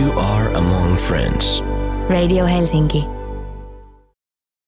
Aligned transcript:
You 0.00 0.12
are 0.16 0.54
among 0.54 0.96
friends. 0.96 1.64
Radio 2.08 2.46
Helsinki. 2.46 3.04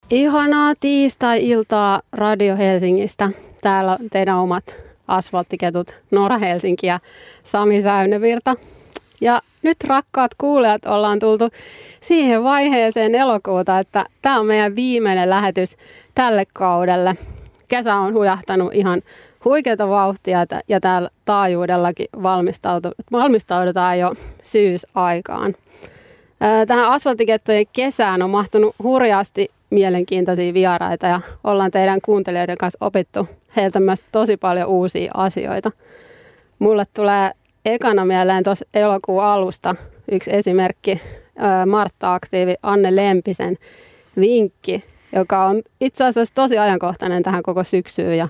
Ihanaa 0.09 0.73
tiistai-iltaa 0.79 2.01
Radio 2.13 2.57
Helsingistä. 2.57 3.29
Täällä 3.61 3.91
on 3.91 4.09
teidän 4.11 4.37
omat 4.37 4.75
asfalttiketut 5.07 5.95
Nora 6.11 6.37
Helsinki 6.37 6.87
ja 6.87 6.99
Sami 7.43 7.81
Säynevirta. 7.81 8.55
Ja 9.21 9.41
nyt 9.61 9.77
rakkaat 9.83 10.31
kuulijat 10.37 10.85
ollaan 10.85 11.19
tultu 11.19 11.49
siihen 12.01 12.43
vaiheeseen 12.43 13.15
elokuuta, 13.15 13.79
että 13.79 14.05
tämä 14.21 14.39
on 14.39 14.45
meidän 14.45 14.75
viimeinen 14.75 15.29
lähetys 15.29 15.77
tälle 16.15 16.43
kaudelle. 16.53 17.15
Kesä 17.67 17.95
on 17.95 18.13
hujahtanut 18.13 18.73
ihan 18.73 19.01
huikeata 19.45 19.89
vauhtia 19.89 20.45
ja 20.67 20.79
täällä 20.79 21.09
taajuudellakin 21.25 22.07
valmistaudutaan 23.11 23.99
jo 23.99 24.13
syysaikaan. 24.43 25.55
Tähän 26.67 26.91
asfaltikettojen 26.91 27.65
kesään 27.73 28.21
on 28.21 28.29
mahtunut 28.29 28.75
hurjasti 28.83 29.49
mielenkiintoisia 29.69 30.53
vieraita 30.53 31.07
ja 31.07 31.21
ollaan 31.43 31.71
teidän 31.71 32.01
kuuntelijoiden 32.01 32.57
kanssa 32.57 32.85
opittu 32.85 33.27
heiltä 33.55 33.79
myös 33.79 34.03
tosi 34.11 34.37
paljon 34.37 34.67
uusia 34.67 35.11
asioita. 35.13 35.71
Mulle 36.59 36.83
tulee 36.93 37.31
ekana 37.65 38.05
mieleen 38.05 38.43
tuossa 38.43 38.65
elokuun 38.73 39.23
alusta 39.23 39.75
yksi 40.11 40.35
esimerkki 40.35 41.01
Martta-aktiivi 41.65 42.55
Anne 42.63 42.95
Lempisen 42.95 43.57
vinkki, 44.19 44.83
joka 45.15 45.45
on 45.45 45.61
itse 45.81 46.03
asiassa 46.03 46.35
tosi 46.35 46.57
ajankohtainen 46.57 47.23
tähän 47.23 47.43
koko 47.43 47.63
syksyyn 47.63 48.17
ja 48.17 48.27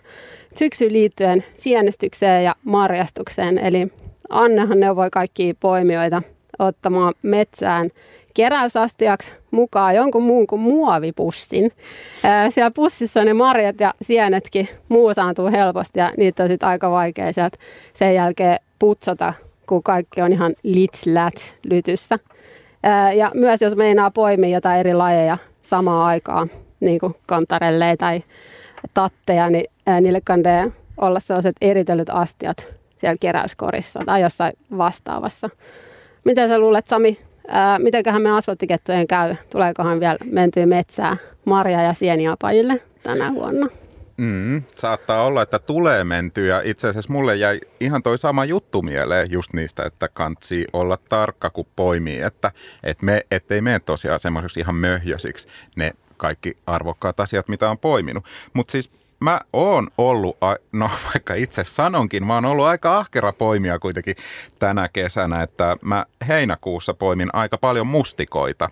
syksyyn 0.55 0.93
liittyen 0.93 1.43
sienestykseen 1.53 2.43
ja 2.43 2.55
marjastukseen. 2.63 3.57
Eli 3.57 3.87
Annehan 4.29 4.79
neuvoi 4.79 5.09
kaikkia 5.09 5.53
poimijoita 5.59 6.21
ottamaan 6.59 7.13
metsään 7.21 7.89
keräysastiaksi 8.33 9.31
mukaan 9.51 9.95
jonkun 9.95 10.23
muun 10.23 10.47
kuin 10.47 10.61
muovipussin. 10.61 11.71
siellä 12.49 12.71
pussissa 12.71 13.23
ne 13.23 13.33
marjat 13.33 13.79
ja 13.79 13.93
sienetkin 14.01 14.67
muusaantuu 14.89 15.51
helposti 15.51 15.99
ja 15.99 16.11
niitä 16.17 16.43
on 16.43 16.49
sitten 16.49 16.69
aika 16.69 16.91
vaikea 16.91 17.33
sieltä 17.33 17.57
sen 17.93 18.15
jälkeen 18.15 18.59
putsata, 18.79 19.33
kun 19.67 19.83
kaikki 19.83 20.21
on 20.21 20.31
ihan 20.31 20.53
lits 20.63 21.05
lytyssä. 21.63 22.19
ja 23.15 23.31
myös 23.33 23.61
jos 23.61 23.75
meinaa 23.75 24.11
poimia 24.11 24.57
jotain 24.57 24.79
eri 24.79 24.93
lajeja 24.93 25.37
samaan 25.61 26.05
aikaan, 26.05 26.49
niin 26.79 26.99
kuin 26.99 27.15
tai 27.97 28.23
tatteja, 28.93 29.49
niin 29.49 29.65
niille 30.01 30.21
kandee 30.23 30.71
olla 30.97 31.19
sellaiset 31.19 31.55
eritellyt 31.61 32.09
astiat 32.09 32.67
siellä 32.97 33.17
keräyskorissa 33.19 33.99
tai 34.05 34.21
jossain 34.21 34.53
vastaavassa. 34.77 35.49
Miten 36.23 36.47
sä 36.47 36.59
luulet, 36.59 36.87
Sami, 36.87 37.17
ää, 37.47 37.79
mitenköhän 37.79 38.21
me 38.21 38.31
asfalttikettojen 38.31 39.07
käy? 39.07 39.35
Tuleekohan 39.49 39.99
vielä 39.99 40.17
mentyä 40.31 40.65
metsää 40.65 41.17
marja- 41.45 41.81
ja 41.81 41.93
sieniapajille 41.93 42.81
tänä 43.03 43.33
vuonna? 43.33 43.67
Mm, 44.17 44.63
saattaa 44.75 45.25
olla, 45.25 45.41
että 45.41 45.59
tulee 45.59 46.03
menty 46.03 46.45
ja 46.45 46.61
itse 46.65 46.87
asiassa 46.87 47.13
mulle 47.13 47.35
jäi 47.35 47.59
ihan 47.79 48.03
toi 48.03 48.17
sama 48.17 48.45
juttu 48.45 48.81
mieleen 48.81 49.31
just 49.31 49.53
niistä, 49.53 49.83
että 49.83 50.07
kansi 50.07 50.65
olla 50.73 50.97
tarkka 51.09 51.49
kun 51.49 51.67
poimii, 51.75 52.21
että 52.21 52.51
et 52.83 53.01
me, 53.01 53.25
ettei 53.31 53.61
mene 53.61 53.79
tosiaan 53.79 54.19
semmoiseksi 54.19 54.59
ihan 54.59 54.75
möhjösiksi 54.75 55.47
ne 55.75 55.93
kaikki 56.17 56.57
arvokkaat 56.65 57.19
asiat, 57.19 57.47
mitä 57.47 57.69
on 57.69 57.77
poiminut. 57.77 58.25
Mutta 58.53 58.71
siis 58.71 58.89
mä 59.19 59.41
oon 59.53 59.87
ollut, 59.97 60.37
no 60.71 60.89
vaikka 61.13 61.33
itse 61.33 61.63
sanonkin, 61.63 62.27
mä 62.27 62.33
oon 62.33 62.45
ollut 62.45 62.65
aika 62.65 62.97
ahkera 62.97 63.33
poimia 63.33 63.79
kuitenkin 63.79 64.15
tänä 64.59 64.89
kesänä, 64.93 65.43
että 65.43 65.77
mä 65.81 66.05
heinäkuussa 66.27 66.93
poimin 66.93 67.29
aika 67.33 67.57
paljon 67.57 67.87
mustikoita. 67.87 68.69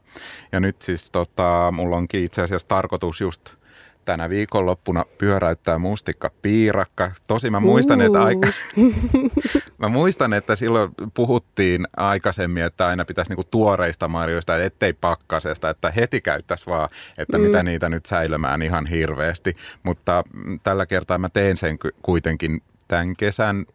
Ja 0.51 0.59
nyt 0.59 0.81
siis 0.81 1.11
tota, 1.11 1.73
mulla 1.75 1.97
onkin 1.97 2.23
itse 2.23 2.41
asiassa 2.41 2.67
tarkoitus 2.67 3.21
just– 3.21 3.49
tänä 4.05 4.29
viikonloppuna 4.29 5.05
pyöräyttää 5.17 5.79
mustikka 5.79 6.31
piirakka. 6.41 7.11
Tosi 7.27 7.49
mä 7.49 7.59
muistan, 7.59 8.01
että 8.01 8.23
aika, 8.23 8.47
mä 9.83 9.89
muistan, 9.89 10.33
että 10.33 10.55
silloin 10.55 10.91
puhuttiin 11.13 11.87
aikaisemmin, 11.97 12.63
että 12.63 12.87
aina 12.87 13.05
pitäisi 13.05 13.31
niinku 13.31 13.43
tuoreista 13.51 14.07
marjoista, 14.07 14.57
ettei 14.57 14.93
pakkasesta, 14.93 15.69
että 15.69 15.91
heti 15.91 16.21
käyttäisi 16.21 16.67
vaan, 16.67 16.89
että 17.17 17.37
mm. 17.37 17.43
mitä 17.43 17.63
niitä 17.63 17.89
nyt 17.89 18.05
säilymään 18.05 18.61
ihan 18.61 18.85
hirveästi. 18.85 19.55
Mutta 19.83 20.23
mm, 20.33 20.59
tällä 20.63 20.85
kertaa 20.85 21.17
mä 21.17 21.29
teen 21.29 21.57
sen 21.57 21.77
kuitenkin 22.01 22.61
tämän 22.87 23.15
kesän 23.15 23.65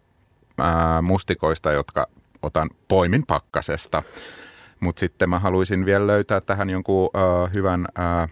ää, 0.59 1.03
mustikoista, 1.03 1.73
jotka 1.73 2.07
otan 2.43 2.71
poimin 2.89 3.27
pakkasesta. 3.27 4.03
Mutta 4.81 5.01
sitten 5.01 5.31
mä 5.31 5.39
haluaisin 5.39 5.87
vielä 5.87 6.07
löytää 6.07 6.41
tähän 6.41 6.71
jonkun 6.71 7.11
ää, 7.15 7.47
hyvän... 7.47 7.87
Ää, 7.95 8.29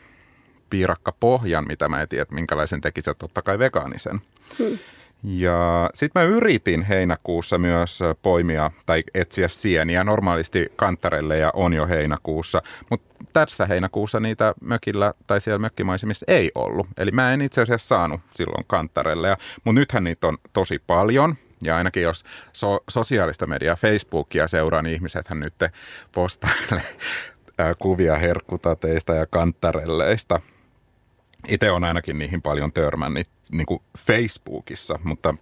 piirakkapohjan, 0.70 1.66
mitä 1.68 1.88
mä 1.88 2.02
en 2.02 2.08
tiedä, 2.08 2.26
minkälaisen 2.30 2.80
tekisi, 2.80 3.10
totta 3.18 3.42
kai 3.42 3.58
vegaanisen. 3.58 4.20
Hmm. 4.58 4.78
Ja 5.22 5.90
sitten 5.94 6.22
mä 6.22 6.28
yritin 6.28 6.82
heinäkuussa 6.82 7.58
myös 7.58 8.00
poimia 8.22 8.70
tai 8.86 9.04
etsiä 9.14 9.48
sieniä. 9.48 10.04
Normaalisti 10.04 10.72
kantarelle 10.76 11.38
ja 11.38 11.50
on 11.54 11.72
jo 11.72 11.86
heinäkuussa, 11.86 12.62
mutta 12.90 13.24
tässä 13.32 13.66
heinäkuussa 13.66 14.20
niitä 14.20 14.54
mökillä 14.60 15.14
tai 15.26 15.40
siellä 15.40 15.58
mökkimaisemissa 15.58 16.26
ei 16.28 16.52
ollut. 16.54 16.86
Eli 16.96 17.10
mä 17.10 17.32
en 17.32 17.42
itse 17.42 17.62
asiassa 17.62 17.88
saanut 17.88 18.20
silloin 18.34 18.64
kantarelle, 18.66 19.36
mutta 19.64 19.80
nythän 19.80 20.04
niitä 20.04 20.26
on 20.26 20.38
tosi 20.52 20.78
paljon. 20.86 21.34
Ja 21.64 21.76
ainakin 21.76 22.02
jos 22.02 22.24
so- 22.52 22.84
sosiaalista 22.88 23.46
mediaa, 23.46 23.76
Facebookia 23.76 24.48
seuraa, 24.48 24.82
niin 24.82 24.94
ihmisethän 24.94 25.40
nyt 25.40 25.54
postailee 26.12 26.82
kuvia 27.78 28.16
herkkutateista 28.16 29.14
ja 29.14 29.26
kantarelleista– 29.26 30.40
itse 31.48 31.70
on 31.70 31.84
ainakin 31.84 32.18
niihin 32.18 32.42
paljon 32.42 32.72
törmännyt 32.72 33.26
niin 33.52 33.66
kuin 33.66 33.80
Facebookissa, 33.98 34.98
mutta 35.04 35.34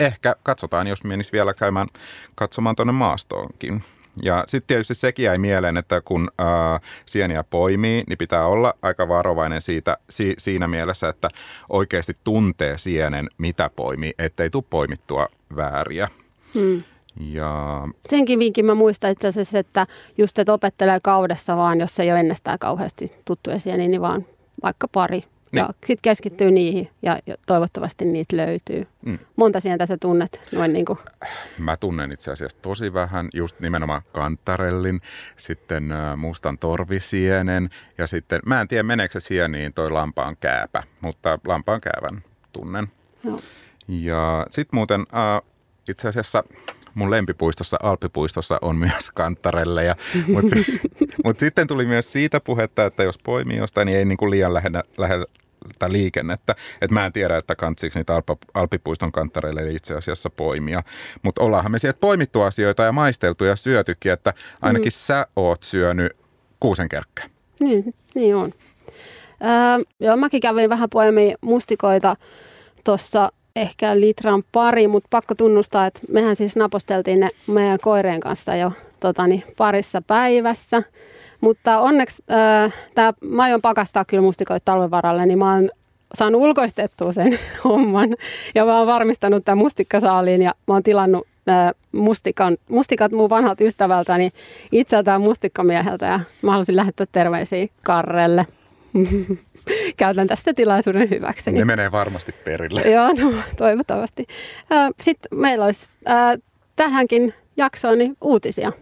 ehkä 0.00 0.36
katsotaan, 0.42 0.86
jos 0.86 1.04
menisi 1.04 1.32
vielä 1.32 1.54
käymään 1.54 1.88
katsomaan 2.34 2.76
tuonne 2.76 2.92
maastoonkin. 2.92 3.84
Ja 4.22 4.44
sitten 4.48 4.66
tietysti 4.66 4.94
sekin 4.94 5.24
jäi 5.24 5.38
mieleen, 5.38 5.76
että 5.76 6.00
kun 6.00 6.30
ää, 6.38 6.80
sieniä 7.06 7.44
poimii, 7.44 8.04
niin 8.08 8.18
pitää 8.18 8.46
olla 8.46 8.74
aika 8.82 9.08
varovainen 9.08 9.60
siitä, 9.60 9.98
si, 10.10 10.34
siinä 10.38 10.68
mielessä, 10.68 11.08
että 11.08 11.28
oikeasti 11.68 12.16
tuntee 12.24 12.78
sienen, 12.78 13.28
mitä 13.38 13.70
poimii, 13.76 14.12
ettei 14.18 14.50
tule 14.50 14.64
poimittua 14.70 15.28
vääriä. 15.56 16.08
Hmm. 16.54 16.82
Ja... 17.20 17.82
Senkin 18.08 18.38
vinkin 18.38 18.66
mä 18.66 18.74
muistan 18.74 19.10
itse 19.10 19.28
asiassa, 19.28 19.58
että 19.58 19.86
just 20.18 20.38
että 20.38 20.52
opettelee 20.52 21.00
kaudessa 21.02 21.56
vaan, 21.56 21.80
jos 21.80 22.00
ei 22.00 22.10
ole 22.10 22.20
ennestään 22.20 22.58
kauheasti 22.58 23.12
tuttuja 23.24 23.58
sieniä, 23.58 23.88
niin 23.88 24.00
vaan 24.00 24.26
vaikka 24.62 24.88
pari. 24.88 25.18
Niin. 25.52 25.58
Ja 25.58 25.68
sitten 25.84 26.02
keskittyy 26.02 26.50
niihin 26.50 26.90
ja, 27.02 27.18
toivottavasti 27.46 28.04
niitä 28.04 28.36
löytyy. 28.36 28.86
Mm. 29.06 29.18
Monta 29.36 29.60
sientä 29.60 29.86
sä 29.86 29.96
tunnet? 30.00 30.48
Noin 30.52 30.72
niin 30.72 30.84
kuin? 30.84 30.98
Mä 31.58 31.76
tunnen 31.76 32.12
itse 32.12 32.32
asiassa 32.32 32.58
tosi 32.62 32.94
vähän, 32.94 33.28
just 33.34 33.60
nimenomaan 33.60 34.02
kantarellin, 34.12 35.00
sitten 35.36 35.94
mustan 36.16 36.58
torvisienen 36.58 37.70
ja 37.98 38.06
sitten, 38.06 38.40
mä 38.46 38.60
en 38.60 38.68
tiedä 38.68 38.82
meneekö 38.82 39.20
se 39.20 39.26
sieniin 39.26 39.72
toi 39.72 39.90
lampaan 39.90 40.36
kääpä, 40.36 40.82
mutta 41.00 41.38
lampaan 41.46 41.80
käävän 41.80 42.24
tunnen. 42.52 42.86
No. 43.22 43.38
Ja 43.88 44.46
sitten 44.50 44.76
muuten 44.76 45.00
äh, 45.00 45.50
itse 45.88 46.08
asiassa 46.08 46.44
mun 46.94 47.10
lempipuistossa, 47.10 47.76
Alppipuistossa 47.82 48.58
on 48.62 48.76
myös 48.76 49.10
kanttarelleja. 49.14 49.96
Mutta 50.26 50.54
siis, 50.54 50.80
mut 51.24 51.38
sitten 51.38 51.66
tuli 51.66 51.86
myös 51.86 52.12
siitä 52.12 52.40
puhetta, 52.40 52.84
että 52.84 53.02
jos 53.02 53.18
poimii 53.18 53.56
jostain, 53.56 53.86
niin 53.86 53.98
ei 53.98 54.04
niin 54.04 54.18
kuin 54.18 54.30
liian 54.30 54.54
lähellä, 54.54 54.82
lähellä 54.98 55.26
liikennettä. 55.88 56.54
että 56.80 56.94
mä 56.94 57.06
en 57.06 57.12
tiedä, 57.12 57.36
että 57.36 57.56
kantsiksi 57.56 57.98
niitä 57.98 58.18
Alp- 58.18 58.50
Alppipuiston 58.54 59.12
kanttareille 59.12 59.70
itse 59.70 59.94
asiassa 59.94 60.30
poimia. 60.30 60.82
Mutta 61.22 61.42
ollaanhan 61.42 61.72
me 61.72 61.78
sieltä 61.78 62.00
poimittu 62.00 62.40
asioita 62.40 62.82
ja 62.82 62.92
maisteltu 62.92 63.44
ja 63.44 63.56
syötykin, 63.56 64.12
että 64.12 64.34
ainakin 64.62 64.88
mm. 64.88 64.96
sä 64.96 65.26
oot 65.36 65.62
syönyt 65.62 66.16
kuusenkerkkä. 66.60 67.22
Niin, 67.60 67.94
niin 68.14 68.36
on. 68.36 68.52
Öö, 69.42 69.84
joo, 70.00 70.16
mäkin 70.16 70.40
kävin 70.40 70.70
vähän 70.70 70.90
poimia 70.90 71.36
mustikoita 71.40 72.16
tuossa 72.84 73.32
ehkä 73.56 74.00
litran 74.00 74.42
pari, 74.52 74.88
mutta 74.88 75.08
pakko 75.10 75.34
tunnustaa, 75.34 75.86
että 75.86 76.00
mehän 76.08 76.36
siis 76.36 76.56
naposteltiin 76.56 77.20
ne 77.20 77.28
meidän 77.46 77.78
koireen 77.82 78.20
kanssa 78.20 78.56
jo 78.56 78.72
totani, 79.00 79.44
parissa 79.56 80.02
päivässä. 80.06 80.82
Mutta 81.40 81.78
onneksi 81.78 82.22
äh, 82.30 82.74
tämä, 82.94 83.12
mä 83.24 83.42
aion 83.42 83.62
pakastaa 83.62 84.04
kyllä 84.04 84.22
mustikoita 84.22 84.64
talven 84.64 84.90
varalle, 84.90 85.26
niin 85.26 85.38
mä 85.38 85.54
oon 85.54 85.70
saanut 86.14 86.40
ulkoistettua 86.40 87.12
sen 87.12 87.38
homman. 87.64 88.08
Ja 88.54 88.64
mä 88.64 88.78
oon 88.78 88.86
varmistanut 88.86 89.44
tämän 89.44 89.58
mustikkasaaliin 89.58 90.42
ja 90.42 90.54
mä 90.68 90.74
oon 90.74 90.82
tilannut 90.82 91.26
äh, 91.48 91.70
mustikan, 91.92 92.56
mustikat 92.68 93.12
mun 93.12 93.30
vanhalta 93.30 93.64
ystävältäni 93.64 94.30
itseltään 94.72 95.20
mustikkamieheltä 95.20 96.06
ja 96.06 96.20
mä 96.42 96.50
haluaisin 96.50 96.76
lähettää 96.76 97.06
terveisiä 97.12 97.66
Karrelle. 97.82 98.46
käytän 99.96 100.26
tästä 100.26 100.54
tilaisuuden 100.54 101.10
hyväkseni. 101.10 101.58
Ne 101.58 101.64
menee 101.64 101.92
varmasti 101.92 102.32
perille. 102.32 102.82
Joo, 102.94 103.12
no, 103.12 103.32
toivottavasti. 103.56 104.26
Sitten 105.00 105.38
meillä 105.38 105.64
olisi 105.64 105.92
tähänkin 106.76 107.34
jaksoon 107.56 107.98
niin 107.98 108.16
uutisia. 108.20 108.72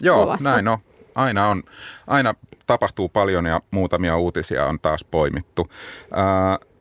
Joo, 0.00 0.20
kovassa. 0.20 0.50
näin 0.50 0.68
on. 0.68 0.78
Aina, 1.14 1.48
on. 1.48 1.62
aina 2.06 2.34
tapahtuu 2.66 3.08
paljon 3.08 3.46
ja 3.46 3.60
muutamia 3.70 4.16
uutisia 4.16 4.66
on 4.66 4.80
taas 4.80 5.04
poimittu. 5.04 5.68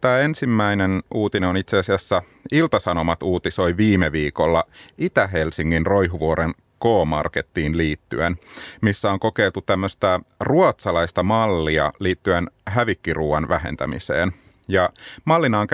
Tämä 0.01 0.19
ensimmäinen 0.19 1.03
uutinen 1.13 1.49
on 1.49 1.57
itse 1.57 1.77
asiassa 1.77 2.21
Iltasanomat 2.51 3.23
uutisoi 3.23 3.77
viime 3.77 4.11
viikolla 4.11 4.63
Itä-Helsingin 4.97 5.85
Roihuvuoren 5.85 6.53
K-Markettiin 6.83 7.77
liittyen, 7.77 8.37
missä 8.81 9.11
on 9.11 9.19
kokeiltu 9.19 9.61
tämmöistä 9.61 10.19
ruotsalaista 10.39 11.23
mallia 11.23 11.93
liittyen 11.99 12.47
hävikkiruuan 12.67 13.49
vähentämiseen. 13.49 14.31
Ja 14.67 14.89
mallina 15.25 15.59
on 15.59 15.67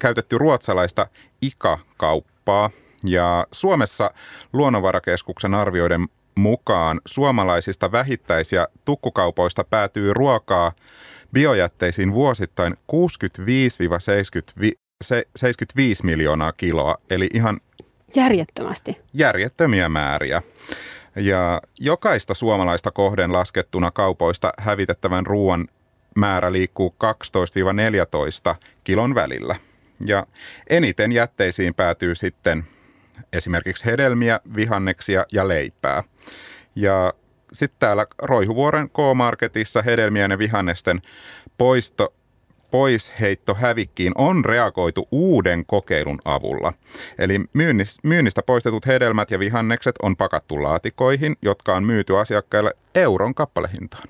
käytetty 0.00 0.38
ruotsalaista 0.38 1.06
IKA-kauppaa, 1.42 2.70
ja 3.04 3.46
Suomessa 3.52 4.10
Luonnonvarakeskuksen 4.52 5.54
arvioiden 5.54 6.08
mukaan 6.34 7.00
suomalaisista 7.06 7.92
vähittäis- 7.92 8.52
ja 8.52 8.68
tukkukaupoista 8.84 9.64
päätyy 9.64 10.14
ruokaa 10.14 10.72
biojätteisiin 11.32 12.14
vuosittain 12.14 12.76
65-75 12.92 12.96
miljoonaa 16.02 16.52
kiloa, 16.52 16.96
eli 17.10 17.28
ihan 17.34 17.60
Järjettömästi. 18.16 19.00
järjettömiä 19.14 19.88
määriä. 19.88 20.42
Ja 21.16 21.62
jokaista 21.78 22.34
suomalaista 22.34 22.90
kohden 22.90 23.32
laskettuna 23.32 23.90
kaupoista 23.90 24.52
hävitettävän 24.58 25.26
ruoan 25.26 25.68
määrä 26.16 26.52
liikkuu 26.52 26.94
12-14 28.52 28.54
kilon 28.84 29.14
välillä. 29.14 29.56
Ja 30.06 30.26
eniten 30.70 31.12
jätteisiin 31.12 31.74
päätyy 31.74 32.14
sitten 32.14 32.64
esimerkiksi 33.32 33.84
hedelmiä, 33.84 34.40
vihanneksia 34.56 35.26
ja 35.32 35.48
leipää. 35.48 36.04
Ja 36.76 37.14
sitten 37.52 37.78
täällä 37.78 38.06
Roihuvuoren 38.22 38.90
K-Marketissa 38.90 39.82
hedelmien 39.82 40.30
ja 40.30 40.38
vihannesten 40.38 41.02
poisto, 41.58 42.14
poisheitto 42.70 43.54
hävikkiin 43.54 44.12
on 44.14 44.44
reagoitu 44.44 45.08
uuden 45.10 45.64
kokeilun 45.66 46.18
avulla. 46.24 46.72
Eli 47.18 47.40
myynnistä 48.02 48.42
poistetut 48.42 48.86
hedelmät 48.86 49.30
ja 49.30 49.38
vihannekset 49.38 49.94
on 50.02 50.16
pakattu 50.16 50.62
laatikoihin, 50.62 51.36
jotka 51.42 51.76
on 51.76 51.84
myyty 51.84 52.18
asiakkaille 52.18 52.74
euron 52.94 53.34
kappalehintaan. 53.34 54.08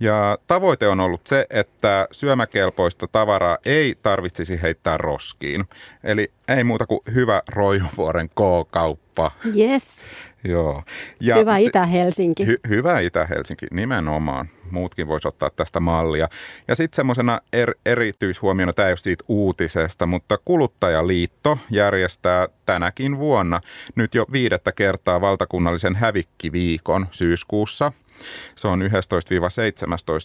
Ja 0.00 0.38
tavoite 0.46 0.88
on 0.88 1.00
ollut 1.00 1.26
se, 1.26 1.46
että 1.50 2.08
syömäkelpoista 2.10 3.06
tavaraa 3.06 3.58
ei 3.64 3.94
tarvitsisi 4.02 4.62
heittää 4.62 4.96
roskiin. 4.96 5.64
Eli 6.04 6.32
ei 6.48 6.64
muuta 6.64 6.86
kuin 6.86 7.00
hyvä 7.14 7.42
Roivuvuoren 7.48 8.28
K-kauppa. 8.28 9.30
Yes. 9.56 10.04
Joo. 10.44 10.82
Ja 11.20 11.36
hyvä 11.36 11.56
Itä-Helsinki. 11.56 12.46
Hy, 12.46 12.56
hyvä 12.68 13.00
Itä-Helsinki, 13.00 13.66
nimenomaan. 13.70 14.48
Muutkin 14.70 15.08
voisi 15.08 15.28
ottaa 15.28 15.50
tästä 15.50 15.80
mallia. 15.80 16.28
Ja 16.68 16.76
sitten 16.76 16.96
semmoisena 16.96 17.40
er, 17.52 17.74
erityishuomiona, 17.86 18.72
tämä 18.72 18.88
ei 18.88 18.92
ole 18.92 18.96
siitä 18.96 19.24
uutisesta, 19.28 20.06
mutta 20.06 20.38
Kuluttajaliitto 20.44 21.58
järjestää 21.70 22.48
tänäkin 22.66 23.18
vuonna 23.18 23.60
nyt 23.94 24.14
jo 24.14 24.26
viidettä 24.32 24.72
kertaa 24.72 25.20
valtakunnallisen 25.20 25.96
hävikkiviikon 25.96 27.06
syyskuussa– 27.10 27.92
se 28.54 28.68
on 28.68 28.82
11-17 28.82 28.84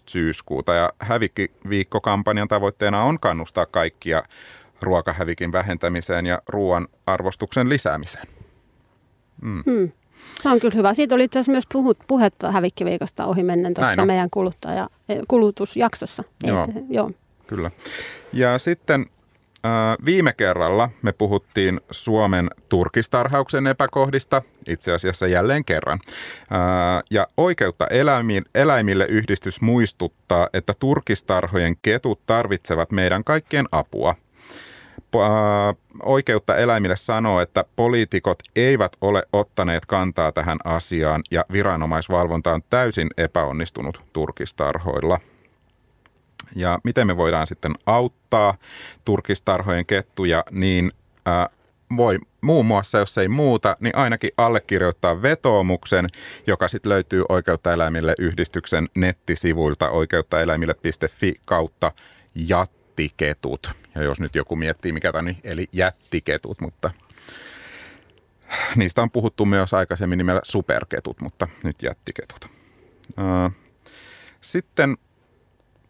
syyskuuta 0.09 0.73
ja 0.73 0.93
hävikkiviikkokampanjan 0.99 2.47
tavoitteena 2.47 3.03
on 3.03 3.19
kannustaa 3.19 3.65
kaikkia 3.65 4.23
ruokahävikin 4.81 5.51
vähentämiseen 5.51 6.25
ja 6.25 6.41
ruoan 6.49 6.87
arvostuksen 7.05 7.69
lisäämiseen. 7.69 8.25
Mm. 9.41 9.63
Hmm. 9.65 9.91
Se 10.41 10.49
on 10.49 10.59
kyllä 10.59 10.75
hyvä. 10.75 10.93
Siitä 10.93 11.15
oli 11.15 11.23
itse 11.23 11.39
asiassa 11.39 11.51
myös 11.51 11.67
puhut, 11.73 11.97
puhetta 12.07 12.51
hävikkiviikosta 12.51 13.25
ohi 13.25 13.43
mennen 13.43 13.73
tuossa 13.73 14.05
meidän 14.05 14.29
kuluttaja, 14.29 14.89
eh, 15.09 15.17
kulutusjaksossa. 15.27 16.23
Joo, 16.43 16.63
Et, 16.63 16.69
joo. 16.89 17.11
Kyllä. 17.47 17.71
Ja 18.33 18.57
sitten 18.57 19.05
Viime 20.05 20.33
kerralla 20.33 20.89
me 21.01 21.11
puhuttiin 21.11 21.81
Suomen 21.91 22.49
turkistarhauksen 22.69 23.67
epäkohdista, 23.67 24.41
itse 24.69 24.93
asiassa 24.93 25.27
jälleen 25.27 25.65
kerran. 25.65 25.99
Ja 27.11 27.27
oikeutta 27.37 27.87
eläimille 28.55 29.05
yhdistys 29.05 29.61
muistuttaa, 29.61 30.49
että 30.53 30.73
turkistarhojen 30.79 31.75
ketut 31.81 32.19
tarvitsevat 32.25 32.91
meidän 32.91 33.23
kaikkien 33.23 33.65
apua. 33.71 34.15
Oikeutta 36.03 36.55
eläimille 36.55 36.95
sanoo, 36.95 37.41
että 37.41 37.65
poliitikot 37.75 38.39
eivät 38.55 38.91
ole 39.01 39.23
ottaneet 39.33 39.85
kantaa 39.85 40.31
tähän 40.31 40.57
asiaan 40.63 41.21
ja 41.31 41.45
viranomaisvalvonta 41.51 42.53
on 42.53 42.61
täysin 42.69 43.09
epäonnistunut 43.17 44.01
turkistarhoilla– 44.13 45.19
ja 46.55 46.79
miten 46.83 47.07
me 47.07 47.17
voidaan 47.17 47.47
sitten 47.47 47.73
auttaa 47.85 48.57
turkistarhojen 49.05 49.85
kettuja, 49.85 50.43
niin 50.51 50.91
ää, 51.25 51.49
voi 51.97 52.19
muun 52.41 52.65
muassa, 52.65 52.97
jos 52.97 53.17
ei 53.17 53.27
muuta, 53.27 53.75
niin 53.79 53.95
ainakin 53.95 54.29
allekirjoittaa 54.37 55.21
vetoomuksen, 55.21 56.07
joka 56.47 56.67
sitten 56.67 56.89
löytyy 56.89 57.23
Oikeutta 57.29 57.73
eläimille 57.73 58.15
yhdistyksen 58.19 58.89
nettisivuilta 58.95 59.89
oikeuttaeläimille.fi 59.89 61.33
kautta 61.45 61.91
jättiketut. 62.35 63.84
Ja 63.95 64.03
jos 64.03 64.19
nyt 64.19 64.35
joku 64.35 64.55
miettii, 64.55 64.91
mikä 64.91 65.11
tämä 65.11 65.21
niin, 65.21 65.37
eli 65.43 65.67
jättiketut, 65.71 66.61
mutta 66.61 66.91
niistä 68.75 69.01
on 69.01 69.11
puhuttu 69.11 69.45
myös 69.45 69.73
aikaisemmin 69.73 70.17
nimellä 70.17 70.41
superketut, 70.43 71.21
mutta 71.21 71.47
nyt 71.63 71.83
jättiketut. 71.83 72.49
Sitten 74.41 74.97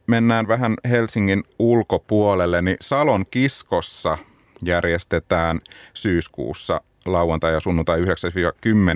mennään 0.07 0.48
vähän 0.48 0.74
Helsingin 0.90 1.44
ulkopuolelle, 1.60 2.62
niin 2.62 2.78
Salon 2.81 3.25
kiskossa 3.31 4.18
järjestetään 4.63 5.62
syyskuussa 5.94 6.81
lauantai 7.06 7.54
ja 7.54 7.60
sunnuntai 7.60 8.02
9-10 8.02 8.06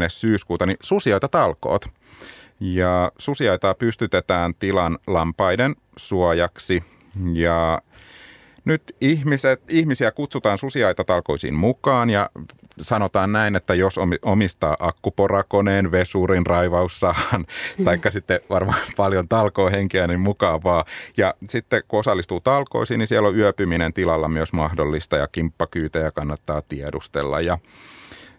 syyskuuta, 0.07 0.65
niin 0.65 0.77
susiaita 0.83 1.27
talkoot. 1.27 1.85
Ja 2.59 3.11
susiaitaa 3.17 3.73
pystytetään 3.73 4.53
tilan 4.55 4.99
lampaiden 5.07 5.75
suojaksi 5.97 6.83
ja 7.33 7.81
nyt 8.69 8.95
ihmiset, 9.01 9.61
ihmisiä 9.69 10.11
kutsutaan 10.11 10.57
susiaita 10.57 11.03
talkoisiin 11.03 11.53
mukaan 11.53 12.09
ja 12.09 12.29
sanotaan 12.81 13.31
näin, 13.31 13.55
että 13.55 13.75
jos 13.75 13.99
omistaa 14.21 14.77
akkuporakoneen, 14.79 15.91
vesurin, 15.91 16.45
raivaussaan, 16.45 17.45
taikka 17.85 18.11
sitten 18.11 18.39
varmaan 18.49 18.79
paljon 18.97 19.27
talkohenkeä, 19.27 20.07
niin 20.07 20.19
mukavaa. 20.19 20.85
Ja 21.17 21.33
sitten 21.47 21.83
kun 21.87 21.99
osallistuu 21.99 22.39
talkoisiin, 22.41 22.97
niin 22.97 23.07
siellä 23.07 23.29
on 23.29 23.37
yöpyminen 23.37 23.93
tilalla 23.93 24.27
myös 24.27 24.53
mahdollista 24.53 25.17
ja 25.17 25.27
kimppakyytejä 25.27 26.11
kannattaa 26.11 26.61
tiedustella. 26.61 27.41
Ja, 27.41 27.57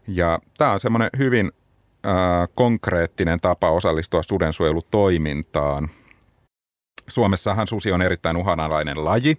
ja 0.09 0.39
tämä 0.59 0.73
on 0.73 0.81
semmoinen 0.81 1.11
hyvin 1.19 1.53
äh, 2.07 2.13
konkreettinen 2.55 3.41
tapa 3.41 3.71
osallistua 3.71 4.23
sudensuojelutoimintaan. 4.23 5.91
Suomessahan 7.09 7.67
susi 7.67 7.93
on 7.93 8.03
erittäin 8.03 8.37
uhanalainen 8.37 9.05
laji 9.05 9.39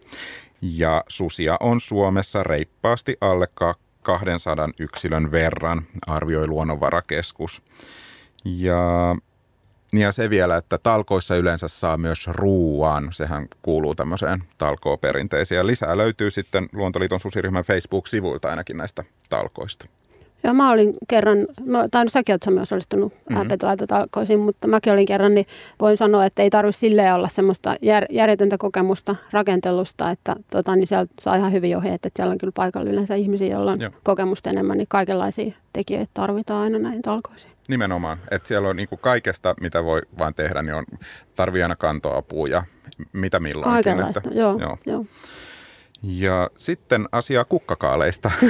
ja 0.61 1.03
susia 1.07 1.57
on 1.59 1.79
Suomessa 1.79 2.43
reippaasti 2.43 3.17
alle 3.21 3.47
200 4.03 4.69
yksilön 4.79 5.31
verran, 5.31 5.81
arvioi 6.07 6.47
Luonnonvarakeskus. 6.47 7.61
Ja, 8.45 9.15
ja 9.93 10.11
se 10.11 10.29
vielä, 10.29 10.57
että 10.57 10.77
talkoissa 10.77 11.35
yleensä 11.35 11.67
saa 11.67 11.97
myös 11.97 12.27
ruuan, 12.27 13.13
sehän 13.13 13.47
kuuluu 13.61 13.95
tämmöiseen 13.95 14.43
talkooperinteeseen. 14.57 15.57
Ja 15.57 15.67
lisää 15.67 15.97
löytyy 15.97 16.31
sitten 16.31 16.69
Luontoliiton 16.73 17.19
susiryhmän 17.19 17.63
Facebook-sivuilta 17.63 18.49
ainakin 18.49 18.77
näistä 18.77 19.03
talkoista. 19.29 19.85
Joo, 20.43 20.53
mä 20.53 20.71
olin 20.71 20.93
kerran, 21.07 21.37
mä, 21.65 21.87
tai 21.91 22.03
no, 22.03 22.09
säkin 22.09 22.33
olet 22.33 22.55
myös 22.55 22.67
osallistunut 22.67 23.13
mm-hmm. 23.29 23.47
petoaitotalkoisiin, 23.47 24.39
mutta 24.39 24.67
mäkin 24.67 24.93
olin 24.93 25.05
kerran, 25.05 25.35
niin 25.35 25.47
voin 25.79 25.97
sanoa, 25.97 26.25
että 26.25 26.41
ei 26.43 26.49
tarvitse 26.49 26.79
silleen 26.79 27.13
olla 27.13 27.27
semmoista 27.27 27.75
jär, 27.81 28.05
järjetöntä 28.09 28.57
kokemusta 28.57 29.15
rakentelusta, 29.31 30.11
että 30.11 30.35
tota, 30.51 30.75
niin 30.75 30.87
sieltä 30.87 31.13
saa 31.19 31.35
ihan 31.35 31.51
hyvin 31.51 31.77
ohjeet, 31.77 32.05
että 32.05 32.19
siellä 32.19 32.31
on 32.31 32.37
kyllä 32.37 32.53
paikalla 32.55 32.89
yleensä 32.89 33.15
ihmisiä, 33.15 33.47
joilla 33.47 33.71
on 33.71 33.81
Joo. 33.81 33.91
kokemusta 34.03 34.49
enemmän, 34.49 34.77
niin 34.77 34.87
kaikenlaisia 34.89 35.53
tekijöitä 35.73 36.11
tarvitaan 36.13 36.63
aina 36.63 36.79
näihin 36.79 37.01
talkoisiin. 37.01 37.51
Nimenomaan, 37.67 38.17
että 38.31 38.47
siellä 38.47 38.69
on 38.69 38.75
niin 38.75 38.89
kuin 38.89 38.99
kaikesta, 38.99 39.55
mitä 39.61 39.83
voi 39.83 40.01
vain 40.19 40.33
tehdä, 40.33 40.61
niin 40.61 40.75
on, 40.75 40.85
tarvii 41.35 41.63
aina 41.63 41.75
kantoapua 41.75 42.47
ja 42.47 42.63
mitä 43.13 43.39
milloinkin. 43.39 43.71
Kaikenlaista, 43.71 44.21
että, 44.25 44.39
joo, 44.39 44.59
joo. 44.59 44.77
joo. 44.85 45.05
Ja 46.03 46.49
sitten 46.57 47.07
asia 47.11 47.45
kukkakaaleista. 47.45 48.31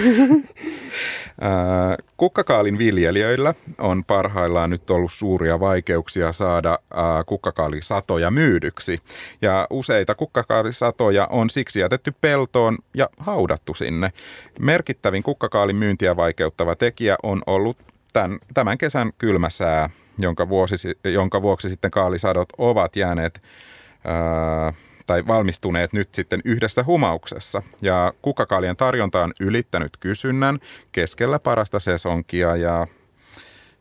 Kukkakaalin 2.18 2.78
viljelijöillä 2.78 3.54
on 3.78 4.04
parhaillaan 4.04 4.70
nyt 4.70 4.90
ollut 4.90 5.12
suuria 5.12 5.60
vaikeuksia 5.60 6.32
saada 6.32 6.80
kukkakaalisatoja 7.26 8.32
myydyksi. 8.32 9.00
Ja 9.42 9.68
useita 9.70 10.16
kukkakaalisatoja 10.16 11.28
on 11.28 11.50
siksi 11.50 11.80
jätetty 11.80 12.14
peltoon 12.22 12.78
ja 12.94 13.10
haudattu 13.18 13.74
sinne. 13.74 14.12
Merkittävin 14.60 15.24
kukkakaalin 15.24 15.78
myyntiä 15.78 16.16
vaikeuttava 16.16 16.76
tekijä 16.76 17.16
on 17.24 17.42
ollut 17.48 17.78
tämän, 18.14 18.40
tämän 18.54 18.78
kesän 18.78 19.12
kylmä 19.18 19.50
sää 19.50 19.90
jonka, 20.20 20.50
vuosi, 20.50 20.76
jonka 21.04 21.42
vuoksi 21.42 21.70
sitten 21.70 21.92
kaalisadot 21.92 22.50
ovat 22.58 22.96
jääneet 22.96 23.42
ää, 24.06 24.74
tai 25.12 25.28
valmistuneet 25.28 25.94
nyt 25.94 26.10
sitten 26.14 26.42
yhdessä 26.46 26.84
humauksessa. 26.84 27.62
Ja 27.82 28.14
kukkakaalien 28.22 28.78
tarjonta 28.78 29.24
on 29.24 29.34
ylittänyt 29.40 29.98
kysynnän 30.00 30.60
keskellä 30.92 31.40
parasta 31.40 31.80
sesonkia 31.80 32.56
ja 32.56 32.88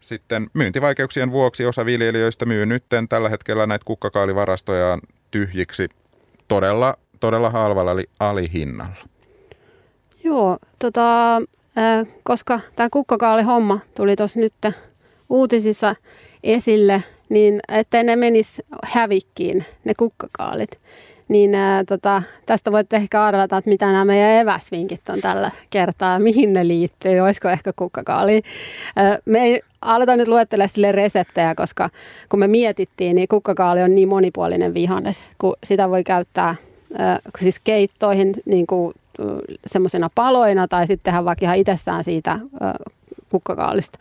sitten 0.00 0.50
myyntivaikeuksien 0.54 1.32
vuoksi 1.32 1.66
osa 1.66 1.84
viljelijöistä 1.84 2.46
myy 2.46 2.66
nyt 2.66 2.84
tällä 3.08 3.28
hetkellä 3.28 3.66
näitä 3.66 3.84
kukkakaalivarastoja 3.84 4.99
tyhjiksi 5.30 5.88
todella, 6.49 6.96
todella 7.20 7.50
halvalla 7.50 7.92
eli 7.92 8.06
alihinnalla. 8.20 8.96
Joo, 10.25 10.58
tota, 10.78 11.42
koska 12.22 12.60
tämä 12.76 12.88
kukkakaalihomma 12.90 13.78
tuli 13.96 14.16
tuossa 14.16 14.40
nyt 14.40 14.54
uutisissa 15.28 15.94
esille, 16.42 17.02
niin 17.28 17.60
ettei 17.68 18.04
ne 18.04 18.16
menisi 18.16 18.62
hävikkiin, 18.84 19.64
ne 19.84 19.92
kukkakaalit, 19.99 20.80
niin 21.30 21.54
ää, 21.54 21.84
tota, 21.84 22.22
tästä 22.46 22.72
voitte 22.72 22.96
ehkä 22.96 23.22
arvata, 23.25 23.56
että 23.56 23.70
mitä 23.70 23.87
nämä 23.87 24.04
meidän 24.04 24.30
eväsvinkit 24.30 25.08
on 25.08 25.20
tällä 25.20 25.50
kertaa, 25.70 26.18
mihin 26.18 26.52
ne 26.52 26.68
liittyy, 26.68 27.20
olisiko 27.20 27.49
ehkä 27.49 27.72
kukkakaali. 27.76 28.42
Ää, 28.96 29.18
me 29.25 29.42
ei 29.42 29.62
aleta 29.80 30.16
nyt 30.16 30.28
luettele 30.28 30.68
sille 30.68 30.92
reseptejä, 30.92 31.54
koska 31.54 31.90
kun 32.28 32.38
me 32.38 32.49
mietittiin, 32.49 33.14
niin 33.14 33.28
kukkakaali 33.28 33.82
on 33.82 33.94
niin 33.94 34.08
monipuolinen 34.08 34.75
vihannes, 34.75 35.25
kun 35.38 35.56
sitä 35.64 35.90
voi 35.90 36.04
käyttää 36.04 36.54
ää, 36.99 37.18
siis 37.40 37.60
keittoihin 37.60 38.34
niin 38.44 38.66
semmoisena 39.66 40.10
paloina 40.14 40.68
tai 40.68 40.87
sitten 40.87 41.12
tehdä 41.12 41.25
vaikka 41.25 41.44
ihan 41.44 41.56
itsessään 41.56 42.04
siitä 42.04 42.38
kukkakaalista 43.30 43.99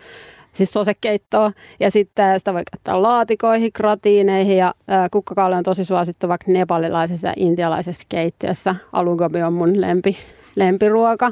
siis 0.54 0.72
sosekeittoa. 0.72 1.52
Ja 1.80 1.92
sitten 1.92 2.40
sitä 2.40 2.54
voi 2.54 2.64
käyttää 2.72 3.02
laatikoihin, 3.02 3.72
gratiineihin 3.76 4.58
ja 4.58 4.74
kukkakaali 5.12 5.56
on 5.56 5.64
tosi 5.64 5.84
suosittu 5.84 6.28
vaikka 6.28 6.52
nepalilaisessa 6.52 7.28
ja 7.28 7.34
intialaisessa 7.38 8.06
keittiössä. 8.10 8.76
Alugobi 8.94 9.42
on 9.42 9.54
mun 9.54 9.82
lempi, 9.82 10.18
lempiruoka, 10.56 11.32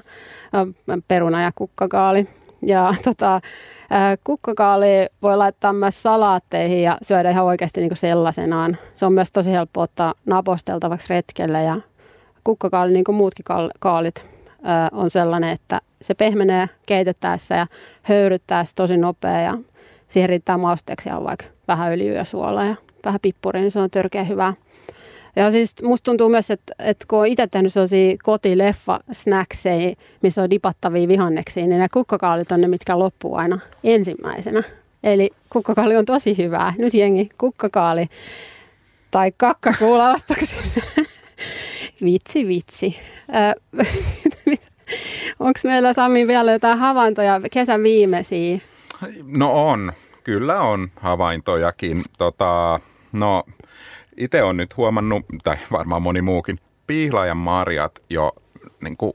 peruna 1.07 1.41
ja 1.41 1.51
kukkakaali. 1.55 2.27
Ja 2.61 2.93
tota, 3.05 3.41
kukkakaali 4.23 5.07
voi 5.21 5.37
laittaa 5.37 5.73
myös 5.73 6.03
salaatteihin 6.03 6.81
ja 6.83 6.97
syödä 7.01 7.29
ihan 7.29 7.45
oikeasti 7.45 7.81
niin 7.81 7.89
kuin 7.89 7.97
sellaisenaan. 7.97 8.77
Se 8.95 9.05
on 9.05 9.13
myös 9.13 9.31
tosi 9.31 9.51
helppo 9.51 9.81
ottaa 9.81 10.13
naposteltavaksi 10.25 11.09
retkelle 11.09 11.63
ja 11.63 11.75
kukkakaali, 12.43 12.93
niin 12.93 13.03
kuin 13.03 13.15
muutkin 13.15 13.45
kaalit, 13.79 14.25
on 14.91 15.09
sellainen, 15.09 15.49
että 15.49 15.81
se 16.01 16.13
pehmenee 16.13 16.69
keitettäessä 16.85 17.55
ja 17.55 17.67
höyryttäessä 18.01 18.75
tosi 18.75 18.97
nopea 18.97 19.41
ja 19.41 19.57
siihen 20.07 20.29
riittää 20.29 20.57
mausteeksi 20.57 21.09
ja 21.09 21.23
vaikka 21.23 21.45
vähän 21.67 21.91
öljyä 21.91 22.23
suolaa 22.23 22.65
ja 22.65 22.75
vähän 23.05 23.19
pippuria, 23.21 23.61
niin 23.61 23.71
se 23.71 23.79
on 23.79 23.91
törkeä 23.91 24.23
hyvää. 24.23 24.53
Ja 25.35 25.51
siis 25.51 25.75
musta 25.83 26.05
tuntuu 26.05 26.29
myös, 26.29 26.51
että, 26.51 26.73
että 26.79 27.05
kun 27.07 27.19
on 27.19 27.27
itse 27.27 27.47
tehnyt 27.47 27.73
sellaisia 27.73 28.15
kotileffa 28.23 28.99
snackseja, 29.11 29.95
missä 30.21 30.43
on 30.43 30.49
dipattavia 30.49 31.07
vihanneksia, 31.07 31.67
niin 31.67 31.79
ne 31.79 31.87
kukkakaalit 31.93 32.51
on 32.51 32.61
ne, 32.61 32.67
mitkä 32.67 32.99
loppuu 32.99 33.35
aina 33.35 33.59
ensimmäisenä. 33.83 34.63
Eli 35.03 35.29
kukkakaali 35.49 35.95
on 35.95 36.05
tosi 36.05 36.37
hyvää. 36.37 36.73
Nyt 36.77 36.93
jengi, 36.93 37.29
kukkakaali 37.37 38.07
tai 39.11 39.31
kakkakuula 39.37 40.15
vitsi, 42.03 42.47
vitsi. 42.47 42.99
Onko 45.39 45.59
meillä 45.63 45.93
Sami 45.93 46.27
vielä 46.27 46.51
jotain 46.51 46.77
havaintoja 46.77 47.41
kesän 47.51 47.83
viimeisiä? 47.83 48.59
No 49.23 49.69
on, 49.69 49.93
kyllä 50.23 50.61
on 50.61 50.87
havaintojakin. 50.95 52.03
Tota, 52.17 52.79
no, 53.11 53.43
itse 54.17 54.43
on 54.43 54.57
nyt 54.57 54.77
huomannut, 54.77 55.25
tai 55.43 55.57
varmaan 55.71 56.01
moni 56.01 56.21
muukin, 56.21 56.59
pihlaajan 56.87 57.37
marjat 57.37 58.03
jo 58.09 58.31
niin 58.83 58.97
kuin 58.97 59.13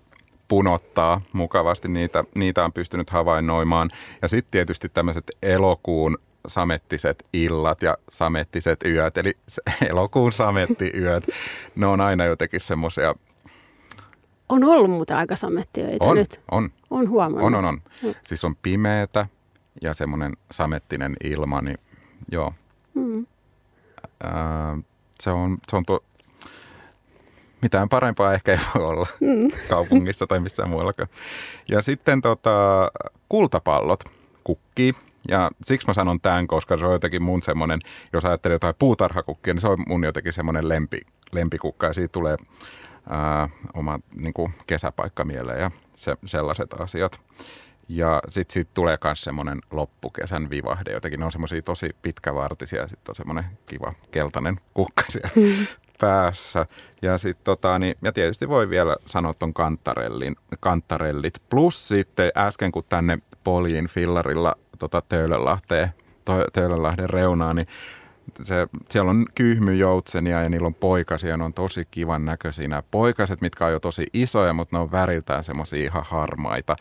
punottaa 0.48 1.20
mukavasti, 1.32 1.88
niitä, 1.88 2.24
niitä 2.34 2.64
on 2.64 2.72
pystynyt 2.72 3.10
havainnoimaan. 3.10 3.90
Ja 4.22 4.28
sitten 4.28 4.50
tietysti 4.50 4.88
tämmöiset 4.88 5.30
elokuun 5.42 6.18
samettiset 6.46 7.26
illat 7.32 7.82
ja 7.82 7.98
samettiset 8.08 8.80
yöt, 8.86 9.18
eli 9.18 9.32
elokuun 9.90 10.32
samettiyöt, 10.32 11.24
ne 11.74 11.86
on 11.86 12.00
aina 12.00 12.24
jotenkin 12.24 12.60
semmoisia 12.60 13.14
on 14.52 14.64
ollut 14.64 14.90
muuten 14.90 15.16
aika 15.16 15.36
samettiöitä 15.36 16.04
on, 16.04 16.16
nyt. 16.16 16.40
On, 16.50 16.70
on. 16.90 17.08
huomannut. 17.08 17.46
On, 17.46 17.54
on, 17.54 17.64
on. 17.64 17.80
Mm. 18.02 18.14
Siis 18.26 18.44
on 18.44 18.56
pimeätä 18.56 19.26
ja 19.82 19.94
semmoinen 19.94 20.32
samettinen 20.50 21.16
ilma, 21.24 21.60
niin 21.60 21.78
joo. 22.32 22.54
Mm. 22.94 23.26
Ää, 24.24 24.78
se 25.20 25.30
on, 25.30 25.58
se 25.70 25.76
on 25.76 25.84
to, 25.84 26.04
mitään 27.62 27.88
parempaa 27.88 28.34
ehkä 28.34 28.52
ei 28.52 28.58
voi 28.74 28.84
olla 28.84 29.06
mm. 29.20 29.50
kaupungissa 29.70 30.26
tai 30.26 30.40
missään 30.40 30.70
muuallakaan. 30.70 31.08
Ja 31.68 31.82
sitten 31.82 32.20
tota, 32.20 32.90
kultapallot 33.28 34.04
kukkii. 34.44 34.92
Ja 35.28 35.50
siksi 35.64 35.86
mä 35.86 35.94
sanon 35.94 36.20
tämän, 36.20 36.46
koska 36.46 36.76
se 36.76 36.86
on 36.86 36.92
jotenkin 36.92 37.22
mun 37.22 37.42
semmoinen, 37.42 37.80
jos 38.12 38.24
ajattelee 38.24 38.54
jotain 38.54 38.74
puutarhakukkia, 38.78 39.54
niin 39.54 39.60
se 39.60 39.68
on 39.68 39.78
mun 39.86 40.04
jotenkin 40.04 40.32
semmoinen 40.32 40.68
lempi, 40.68 41.00
lempikukka 41.32 41.86
ja 41.86 41.92
siitä 41.92 42.12
tulee 42.12 42.36
ää, 43.08 43.48
oma 43.74 43.98
niin 44.14 44.34
kuin 44.34 44.54
kesäpaikka 44.66 45.24
mieleen 45.24 45.60
ja 45.60 45.70
se, 45.94 46.16
sellaiset 46.24 46.80
asiat. 46.80 47.20
Ja 47.88 48.22
sitten 48.28 48.52
siitä 48.52 48.70
tulee 48.74 48.98
myös 49.04 49.24
semmoinen 49.24 49.60
loppukesän 49.70 50.50
vivahde. 50.50 50.92
Jotenkin 50.92 51.20
ne 51.20 51.26
on 51.26 51.32
semmoisia 51.32 51.62
tosi 51.62 51.96
pitkävartisia 52.02 52.80
ja 52.80 52.88
sitten 52.88 53.10
on 53.10 53.14
semmoinen 53.14 53.44
kiva 53.66 53.92
keltainen 54.10 54.60
kukka 54.74 55.02
siellä 55.08 55.30
mm. 55.36 55.66
päässä. 56.00 56.66
Ja 57.02 57.18
sitten 57.18 57.44
tota, 57.44 57.78
niin, 57.78 57.94
ja 58.02 58.12
tietysti 58.12 58.48
voi 58.48 58.70
vielä 58.70 58.96
sanoa 59.06 59.34
tuon 59.34 59.54
kantarellin, 59.54 60.36
kantarellit. 60.60 61.42
Plus 61.50 61.88
sitten 61.88 62.30
äsken 62.36 62.72
kun 62.72 62.84
tänne 62.88 63.18
poljin 63.44 63.86
fillarilla 63.86 64.54
tota 64.78 65.02
Töölönlahteen, 65.08 65.88
Töölönlahden 66.52 67.10
reunaa, 67.10 67.54
niin 67.54 67.66
se, 68.42 68.66
siellä 68.90 69.10
on 69.10 69.26
kyhmyjoutsenia 69.34 70.42
ja 70.42 70.48
niillä 70.48 70.66
on 70.66 70.74
poikasia, 70.74 71.36
ne 71.36 71.44
on 71.44 71.54
tosi 71.54 71.88
kivan 71.90 72.24
näköisiä 72.24 72.68
nämä 72.68 72.82
poikaset, 72.90 73.40
mitkä 73.40 73.66
on 73.66 73.72
jo 73.72 73.80
tosi 73.80 74.06
isoja, 74.12 74.52
mutta 74.52 74.76
ne 74.76 74.80
on 74.80 74.92
väriltään 74.92 75.44
semmoisia 75.44 75.84
ihan 75.84 76.04
harmaita. 76.06 76.76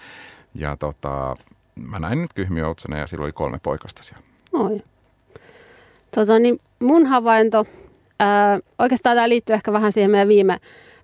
Ja 0.56 0.78
tota, 0.78 1.36
mä 1.76 2.00
näin 2.00 2.22
nyt 2.22 2.34
kyhmyjoutsenia 2.34 3.00
ja 3.00 3.08
sillä 3.08 3.24
oli 3.24 3.32
kolme 3.32 3.60
poikasta 3.64 4.04
siellä. 4.04 4.24
Oi. 4.54 4.84
Tota, 6.16 6.40
niin 6.40 6.60
mun 6.80 7.06
havainto, 7.06 7.66
ää, 8.20 8.60
oikeastaan 8.80 9.16
tämä 9.16 9.30
liittyy 9.30 9.54
ehkä 9.54 9.74
vähän 9.74 9.92
siihen 9.92 10.12
meidän 10.12 10.28
viime, 10.28 10.58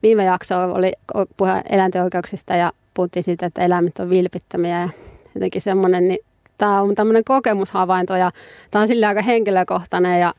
viime 0.04 0.24
jaksoon, 0.24 0.78
oli 0.78 0.94
puhe 1.38 1.62
eläinten 1.70 2.04
oikeuksista 2.04 2.56
ja 2.56 2.72
puhuttiin 2.94 3.24
siitä, 3.24 3.46
että 3.46 3.66
eläimet 3.66 4.00
on 4.00 4.10
vilpittömiä 4.10 4.82
ja 4.82 4.90
jotenkin 5.36 5.62
semmoinen, 5.62 6.08
niin 6.08 6.20
tämä 6.58 6.82
on 6.82 6.96
tämmöinen 6.96 7.24
kokemushavainto 7.24 8.16
ja 8.16 8.32
tämä 8.72 8.82
on 8.82 8.88
sille 8.88 9.06
aika 9.06 9.22
henkilökohtainen 9.22 10.20
ja 10.20 10.34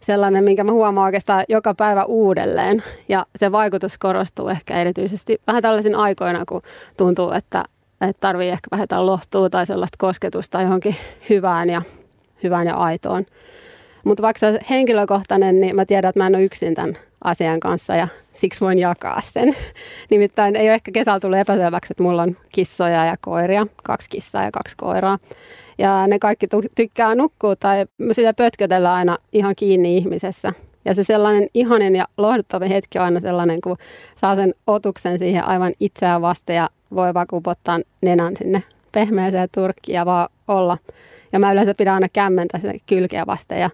sellainen, 0.00 0.44
minkä 0.44 0.64
mä 0.64 0.72
huomaan 0.72 1.04
oikeastaan 1.04 1.44
joka 1.48 1.74
päivä 1.74 2.04
uudelleen. 2.04 2.82
Ja 3.08 3.26
se 3.36 3.52
vaikutus 3.52 3.98
korostuu 3.98 4.48
ehkä 4.48 4.80
erityisesti 4.80 5.40
vähän 5.46 5.62
tällaisin 5.62 5.94
aikoina, 5.94 6.44
kun 6.48 6.62
tuntuu, 6.96 7.32
että, 7.32 7.64
että 8.00 8.20
tarvii 8.20 8.48
ehkä 8.48 8.68
vähän 8.70 8.82
jotain 8.82 9.06
lohtua 9.06 9.50
tai 9.50 9.66
sellaista 9.66 9.96
kosketusta 9.98 10.62
johonkin 10.62 10.96
hyvään 11.30 11.70
ja, 11.70 11.82
hyvään 12.42 12.66
ja 12.66 12.74
aitoon. 12.74 13.26
Mutta 14.04 14.22
vaikka 14.22 14.38
se 14.38 14.46
on 14.46 14.58
henkilökohtainen, 14.70 15.60
niin 15.60 15.76
mä 15.76 15.86
tiedän, 15.86 16.08
että 16.08 16.20
mä 16.20 16.26
en 16.26 16.34
ole 16.34 16.44
yksin 16.44 16.74
tämän 16.74 16.96
asian 17.24 17.60
kanssa 17.60 17.96
ja 17.96 18.08
siksi 18.32 18.60
voin 18.60 18.78
jakaa 18.78 19.20
sen. 19.20 19.56
Nimittäin 20.10 20.56
ei 20.56 20.68
ole 20.68 20.74
ehkä 20.74 20.92
kesällä 20.92 21.20
tullut 21.20 21.38
epäselväksi, 21.38 21.92
että 21.92 22.02
mulla 22.02 22.22
on 22.22 22.36
kissoja 22.52 23.04
ja 23.04 23.16
koiria, 23.20 23.66
kaksi 23.82 24.08
kissaa 24.10 24.44
ja 24.44 24.50
kaksi 24.50 24.76
koiraa. 24.76 25.18
Ja 25.78 26.06
ne 26.06 26.18
kaikki 26.18 26.46
tykkää 26.74 27.14
nukkua 27.14 27.56
tai 27.56 27.86
sillä 28.12 28.34
pötkötellä 28.34 28.94
aina 28.94 29.18
ihan 29.32 29.54
kiinni 29.56 29.96
ihmisessä. 29.96 30.52
Ja 30.84 30.94
se 30.94 31.04
sellainen 31.04 31.48
ihanen 31.54 31.96
ja 31.96 32.08
lohduttava 32.16 32.64
hetki 32.64 32.98
on 32.98 33.04
aina 33.04 33.20
sellainen, 33.20 33.60
kun 33.60 33.76
saa 34.14 34.34
sen 34.34 34.54
otuksen 34.66 35.18
siihen 35.18 35.44
aivan 35.44 35.72
itseään 35.80 36.22
vasten 36.22 36.56
ja 36.56 36.70
voi 36.94 37.14
vaan 37.14 37.26
kupottaa 37.26 37.80
nenän 38.00 38.36
sinne 38.36 38.62
pehmeäseen 38.92 39.48
turkkiin 39.54 39.96
ja 39.96 40.06
vaan 40.06 40.28
olla. 40.48 40.78
Ja 41.32 41.38
mä 41.38 41.52
yleensä 41.52 41.74
pidän 41.74 41.94
aina 41.94 42.08
kämmentä 42.12 42.58
sitä 42.58 42.74
kylkeä 42.86 43.26
vasten 43.26 43.60
ja 43.60 43.70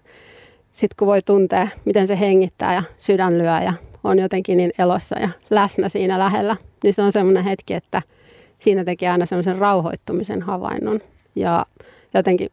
sitten 0.77 0.95
kun 0.99 1.07
voi 1.07 1.21
tuntea, 1.21 1.67
miten 1.85 2.07
se 2.07 2.19
hengittää 2.19 2.73
ja 2.73 2.83
sydän 2.97 3.37
lyö 3.37 3.59
ja 3.59 3.73
on 4.03 4.19
jotenkin 4.19 4.57
niin 4.57 4.71
elossa 4.77 5.19
ja 5.19 5.29
läsnä 5.49 5.89
siinä 5.89 6.19
lähellä, 6.19 6.55
niin 6.83 6.93
se 6.93 7.01
on 7.01 7.11
semmoinen 7.11 7.43
hetki, 7.43 7.73
että 7.73 8.01
siinä 8.59 8.83
tekee 8.83 9.09
aina 9.09 9.25
semmoisen 9.25 9.57
rauhoittumisen 9.57 10.41
havainnon. 10.41 10.99
Ja 11.35 11.65
jotenkin 12.13 12.49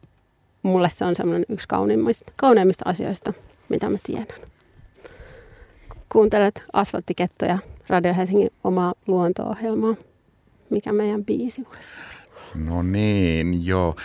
mulle 0.62 0.88
se 0.88 1.04
on 1.04 1.16
semmoinen 1.16 1.44
yksi 1.48 1.68
kauneimmista, 1.68 2.32
kauneimmista 2.36 2.84
asioista, 2.88 3.32
mitä 3.68 3.90
mä 3.90 3.98
tiedän. 4.02 4.26
Kuuntelet 6.12 6.62
Asfalttikettoja 6.72 7.58
Radio 7.88 8.14
Helsingin 8.14 8.50
omaa 8.64 8.94
luonto-ohjelmaa. 9.06 9.94
Mikä 10.70 10.92
meidän 10.92 11.24
biisi 11.24 11.66
No 12.54 12.82
niin, 12.82 13.66
joo. 13.66 13.96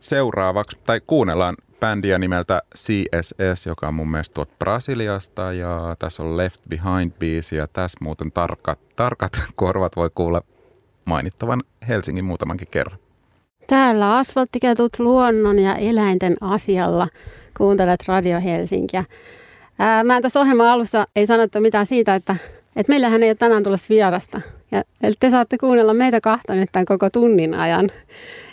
Seuraavaksi, 0.00 0.78
tai 0.86 1.00
kuunnellaan 1.06 1.56
bändiä 1.80 2.18
nimeltä 2.18 2.62
CSS, 2.76 3.66
joka 3.66 3.88
on 3.88 3.94
mun 3.94 4.10
mielestä 4.10 4.34
tuot 4.34 4.58
Brasiliasta 4.58 5.52
ja 5.52 5.96
tässä 5.98 6.22
on 6.22 6.36
Left 6.36 6.60
Behind-biisi 6.68 7.56
ja 7.56 7.66
tässä 7.66 7.98
muuten 8.00 8.32
tarkat, 8.32 8.78
tarkat 8.96 9.32
korvat 9.54 9.96
voi 9.96 10.10
kuulla 10.14 10.42
mainittavan 11.04 11.62
Helsingin 11.88 12.24
muutamankin 12.24 12.68
kerran. 12.70 12.98
Täällä 13.66 14.18
asfalttiketut 14.18 14.98
luonnon 14.98 15.58
ja 15.58 15.74
eläinten 15.74 16.36
asialla. 16.40 17.08
Kuuntelet 17.56 18.08
Radio 18.08 18.40
Helsinkiä. 18.40 19.04
Ää, 19.78 20.04
mä 20.04 20.16
en 20.16 20.22
tässä 20.22 20.40
ohjelman 20.40 20.68
alussa 20.68 21.06
ei 21.16 21.26
sanottu 21.26 21.60
mitään 21.60 21.86
siitä, 21.86 22.14
että, 22.14 22.36
että 22.76 22.90
meillähän 22.90 23.22
ei 23.22 23.30
ole 23.30 23.34
tänään 23.34 23.62
tulossa 23.62 23.86
vierasta. 23.88 24.40
Ja, 24.70 24.82
eli 25.02 25.14
te 25.20 25.30
saatte 25.30 25.58
kuunnella 25.58 25.94
meitä 25.94 26.20
kahta 26.20 26.54
nyt 26.54 26.68
tämän 26.72 26.86
koko 26.86 27.10
tunnin 27.10 27.54
ajan. 27.54 27.90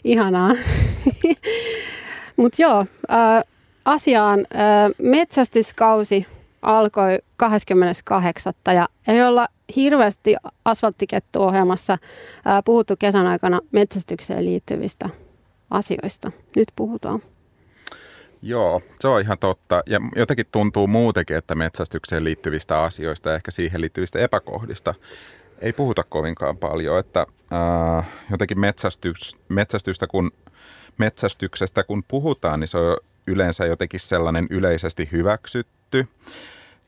Ihanaa. 0.03 0.51
Mutta 2.37 2.61
joo, 2.61 2.85
ää, 3.07 3.43
asiaan. 3.85 4.45
Ää, 4.53 4.89
metsästyskausi 4.97 6.25
alkoi 6.61 7.19
28. 7.37 8.53
ja 8.73 8.87
ei 9.07 9.23
olla 9.23 9.47
hirveästi 9.75 10.35
asfalttikettu-ohjelmassa 10.65 11.97
ää, 12.45 12.63
puhuttu 12.63 12.95
kesän 12.99 13.27
aikana 13.27 13.59
metsästykseen 13.71 14.45
liittyvistä 14.45 15.09
asioista. 15.69 16.31
Nyt 16.55 16.67
puhutaan. 16.75 17.21
Joo, 18.41 18.81
se 18.99 19.07
on 19.07 19.21
ihan 19.21 19.37
totta. 19.37 19.83
Ja 19.85 19.99
jotenkin 20.15 20.45
tuntuu 20.51 20.87
muutenkin, 20.87 21.37
että 21.37 21.55
metsästykseen 21.55 22.23
liittyvistä 22.23 22.83
asioista 22.83 23.29
ja 23.29 23.35
ehkä 23.35 23.51
siihen 23.51 23.81
liittyvistä 23.81 24.19
epäkohdista 24.19 24.93
ei 25.61 25.73
puhuta 25.73 26.03
kovinkaan 26.03 26.57
paljon. 26.57 26.99
Että 26.99 27.25
äh, 27.53 28.07
jotenkin 28.31 28.59
metsästys, 28.59 29.37
metsästystä 29.49 30.07
kun, 30.07 30.31
metsästyksestä 30.97 31.83
kun 31.83 32.03
puhutaan, 32.07 32.59
niin 32.59 32.67
se 32.67 32.77
on 32.77 32.97
yleensä 33.27 33.65
jotenkin 33.65 33.99
sellainen 33.99 34.47
yleisesti 34.49 35.09
hyväksytty 35.11 36.07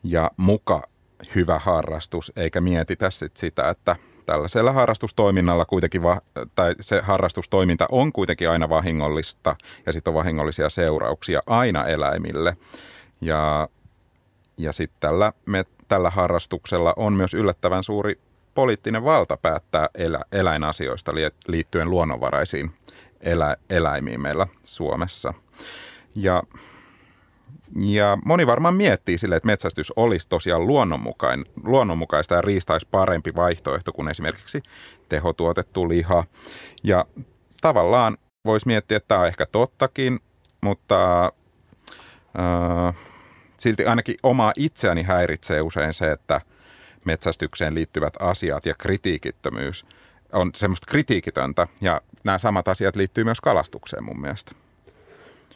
ja 0.04 0.32
muka 0.38 0.88
hyvä 1.36 1.60
harrastus, 1.60 2.32
eikä 2.36 2.62
mietitä 2.62 3.10
sit 3.10 3.38
sitä, 3.38 3.70
että 3.70 3.96
tällaisella 4.26 4.72
harrastustoiminnalla 4.72 5.66
kuitenkin, 5.66 6.04
va- 6.04 6.22
tai 6.56 6.76
se 6.82 7.02
harrastustoiminta 7.02 7.88
on 7.92 8.14
kuitenkin 8.14 8.50
aina 8.50 8.70
vahingollista 8.70 9.56
ja 9.86 9.94
sitten 9.94 10.12
on 10.12 10.16
vahingollisia 10.16 10.70
seurauksia 10.70 11.42
aina 11.48 11.84
eläimille. 11.84 12.58
Ja, 13.22 13.70
ja 14.58 14.74
sitten 14.74 15.00
tällä, 15.00 15.34
tällä 15.88 16.10
harrastuksella 16.10 16.94
on 16.96 17.14
myös 17.14 17.34
yllättävän 17.34 17.84
suuri 17.84 18.20
poliittinen 18.56 19.04
valta 19.04 19.38
päättää 19.38 19.90
elä, 19.96 20.20
eläinasioista 20.32 21.12
liittyen 21.48 21.90
luonnonvaraisiin 21.90 22.72
elä, 23.22 23.58
eläimiin 23.70 24.22
meillä 24.22 24.48
Suomessa. 24.64 25.34
Ja 26.16 26.44
ja 27.76 28.18
moni 28.26 28.48
varmaan 28.48 28.74
miettii 28.74 29.18
sille, 29.18 29.36
että 29.36 29.48
metsästys 29.48 29.94
olisi 29.96 30.30
tosiaan 30.30 30.68
luonnonmukain, 30.68 31.46
luonnonmukaista 31.64 32.36
ja 32.36 32.42
riista 32.42 32.74
olisi 32.74 32.88
parempi 32.92 33.36
vaihtoehto 33.36 33.94
kuin 33.94 34.08
esimerkiksi 34.08 34.64
tehotuotettu 35.10 35.90
liha. 35.90 36.24
Ja 36.84 37.06
tavallaan 37.62 38.18
voisi 38.46 38.68
miettiä, 38.68 38.98
että 38.98 39.08
tämä 39.08 39.22
on 39.22 39.28
ehkä 39.28 39.46
tottakin, 39.46 40.20
mutta 40.62 41.26
äh, 42.40 42.96
silti 43.58 43.86
ainakin 43.86 44.16
omaa 44.24 44.54
itseäni 44.56 45.04
häiritsee 45.04 45.62
usein 45.62 45.94
se, 45.94 46.12
että 46.12 46.42
metsästykseen 47.06 47.76
liittyvät 47.76 48.14
asiat 48.20 48.66
ja 48.66 48.74
kritiikittömyys 48.74 49.86
on 50.34 50.52
semmoista 50.56 50.88
kritiikitöntä. 50.90 51.68
Ja 51.82 52.02
nämä 52.24 52.38
samat 52.38 52.68
asiat 52.68 52.96
liittyy 52.96 53.24
myös 53.24 53.42
kalastukseen 53.42 54.04
mun 54.04 54.22
mielestä. 54.22 54.52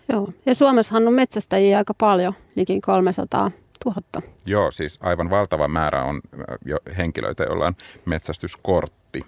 Joo, 0.09 0.33
ja 0.45 0.55
Suomessahan 0.55 1.07
on 1.07 1.13
metsästäjiä 1.13 1.77
aika 1.77 1.93
paljon, 1.93 2.33
likin 2.55 2.81
300 2.81 3.51
000. 3.85 4.01
Joo, 4.45 4.71
siis 4.71 4.99
aivan 5.01 5.29
valtava 5.29 5.67
määrä 5.67 6.03
on 6.03 6.21
äh, 6.33 6.41
jo 6.65 6.77
henkilöitä, 6.97 7.43
joilla 7.43 7.65
on 7.65 7.75
metsästyskortti. 8.05 9.25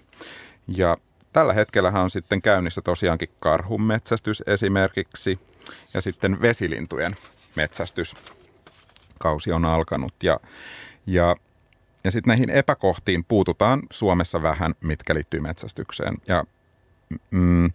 Ja 0.67 0.97
tällä 1.33 1.53
hetkellä 1.53 1.89
on 1.89 2.11
sitten 2.11 2.41
käynnissä 2.41 2.81
tosiaankin 2.81 3.29
karhun 3.39 3.81
metsästys 3.81 4.43
esimerkiksi, 4.47 5.39
ja 5.93 6.01
sitten 6.01 6.41
vesilintujen 6.41 7.15
metsästyskausi 7.55 9.51
on 9.51 9.65
alkanut. 9.65 10.13
Ja, 10.23 10.39
ja, 11.05 11.35
ja 12.05 12.11
sitten 12.11 12.31
näihin 12.31 12.49
epäkohtiin 12.49 13.25
puututaan 13.27 13.81
Suomessa 13.91 14.41
vähän, 14.41 14.75
mitkä 14.81 15.15
liittyy 15.15 15.39
metsästykseen. 15.39 16.17
Ja 16.27 16.43
mm, 17.31 17.71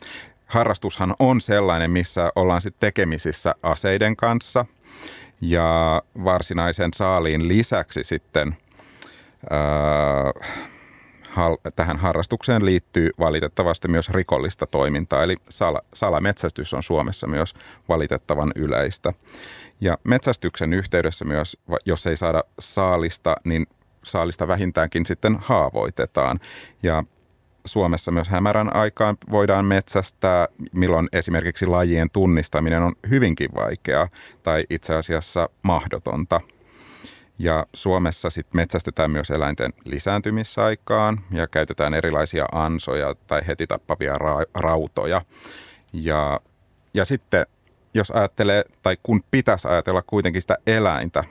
harrastushan 0.47 1.15
on 1.19 1.41
sellainen, 1.41 1.91
missä 1.91 2.33
ollaan 2.37 2.63
sitten 2.63 2.81
tekemisissä 2.81 3.55
aseiden 3.63 4.17
kanssa 4.17 4.67
ja 5.41 6.03
varsinaisen 6.25 6.91
saaliin 6.95 7.49
lisäksi 7.49 8.05
sitten 8.05 8.57
äh, 9.53 10.61
tähän 11.77 11.97
harrastukseen 11.97 12.65
liittyy 12.65 13.11
valitettavasti 13.19 13.89
myös 13.89 14.11
rikollista 14.11 14.67
toimintaa, 14.67 15.23
eli 15.23 15.37
sala, 15.49 15.81
salametsästys 15.95 16.75
on 16.75 16.83
Suomessa 16.83 17.27
myös 17.27 17.55
valitettavan 17.89 18.53
yleistä. 18.57 19.13
Ja 19.81 19.99
metsästyksen 20.05 20.73
yhteydessä 20.73 21.25
myös, 21.25 21.57
jos 21.85 22.07
ei 22.07 22.17
saada 22.17 22.45
saalista, 22.59 23.37
niin 23.45 23.67
saalista 24.05 24.49
vähintäänkin 24.49 25.07
sitten 25.07 25.37
haavoitetaan. 25.41 26.41
Ja 26.83 27.05
Suomessa 27.65 28.13
myös 28.13 28.29
hämärän 28.29 28.77
aikaan 28.77 29.17
voidaan 29.31 29.65
metsästää, 29.65 30.49
milloin 30.73 31.09
esimerkiksi 31.13 31.67
lajien 31.67 32.11
tunnistaminen 32.13 32.83
on 32.83 32.93
hyvinkin 33.11 33.51
vaikeaa 33.55 34.09
tai 34.43 34.65
itse 34.71 34.95
asiassa 34.95 35.49
mahdotonta. 35.63 36.41
Ja 37.39 37.67
Suomessa 37.75 38.31
sitten 38.31 38.57
metsästetään 38.57 39.11
myös 39.11 39.31
eläinten 39.31 39.73
lisääntymisaikaan 39.85 41.21
ja 41.31 41.47
käytetään 41.47 41.95
erilaisia 41.95 42.47
ansoja 42.53 43.15
tai 43.27 43.47
heti 43.47 43.67
tappavia 43.67 44.15
ra- 44.15 44.51
rautoja. 44.55 45.23
Ja, 45.93 46.41
ja 46.95 47.05
sitten 47.05 47.47
jos 47.95 48.11
ajattelee, 48.11 48.65
tai 48.83 48.97
kun 49.03 49.23
pitäisi 49.31 49.69
ajatella 49.69 50.03
kuitenkin 50.03 50.43
sitä 50.43 50.59
eläintä, 50.67 51.25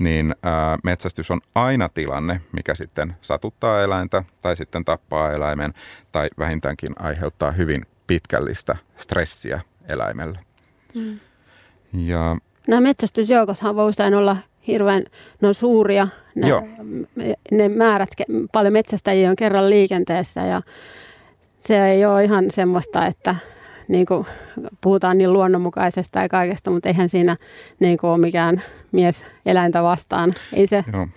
niin 0.00 0.34
ää, 0.42 0.78
metsästys 0.84 1.30
on 1.30 1.40
aina 1.54 1.88
tilanne, 1.88 2.40
mikä 2.52 2.74
sitten 2.74 3.14
satuttaa 3.20 3.82
eläintä 3.82 4.24
tai 4.42 4.56
sitten 4.56 4.84
tappaa 4.84 5.32
eläimen 5.32 5.74
tai 6.12 6.28
vähintäänkin 6.38 6.92
aiheuttaa 6.98 7.50
hyvin 7.50 7.82
pitkällistä 8.06 8.76
stressiä 8.96 9.60
eläimelle. 9.88 10.38
Mm. 10.94 11.20
Ja, 11.92 12.36
Nämä 12.68 12.80
metsästysjoukothan 12.80 13.76
voi 13.76 13.88
usein 13.88 14.14
olla 14.14 14.36
hirveän 14.66 15.04
no, 15.40 15.52
suuria. 15.52 16.08
Ne, 16.34 16.48
Joo. 16.48 16.62
ne 17.50 17.68
määrät, 17.68 18.08
paljon 18.52 18.72
metsästäjiä 18.72 19.30
on 19.30 19.36
kerran 19.36 19.70
liikenteessä 19.70 20.40
ja 20.40 20.62
se 21.58 21.86
ei 21.86 22.04
ole 22.04 22.24
ihan 22.24 22.50
semmoista, 22.50 23.06
että 23.06 23.36
niin 23.90 24.06
kuin 24.06 24.26
puhutaan 24.80 25.18
niin 25.18 25.32
luonnonmukaisesta 25.32 26.20
ja 26.20 26.28
kaikesta, 26.28 26.70
mutta 26.70 26.88
eihän 26.88 27.08
siinä 27.08 27.36
niin 27.80 27.98
kuin 27.98 28.10
ole 28.10 28.18
mikään 28.18 28.62
mies 28.92 29.26
eläintä 29.46 29.82
vastaan. 29.82 30.34
Ei 30.52 30.66
se, 30.66 30.84
Joo. 30.92 31.08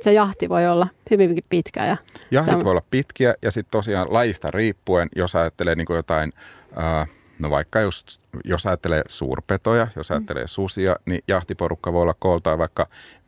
se 0.00 0.12
jahti 0.12 0.48
voi 0.48 0.66
olla 0.66 0.88
hyvinkin 1.10 1.44
pitkä. 1.48 1.86
Ja 1.86 1.96
Jahtit 2.30 2.54
on... 2.54 2.64
voi 2.64 2.70
olla 2.70 2.82
pitkiä 2.90 3.34
ja 3.42 3.50
sitten 3.50 3.70
tosiaan 3.70 4.06
lajista 4.10 4.50
riippuen, 4.50 5.08
jos 5.16 5.36
ajattelee 5.36 5.74
niin 5.74 5.86
kuin 5.86 5.96
jotain... 5.96 6.32
Äh, 6.78 7.08
No 7.38 7.50
vaikka 7.50 7.80
jos, 7.80 8.20
jos 8.44 8.66
ajattelee 8.66 9.02
suurpetoja, 9.08 9.86
jos 9.96 10.10
ajattelee 10.10 10.42
mm. 10.42 10.48
susia, 10.48 10.96
niin 11.06 11.22
jahtiporukka 11.28 11.92
voi 11.92 12.02
olla 12.02 12.14
kooltaan 12.18 12.58
vaikka 12.58 12.86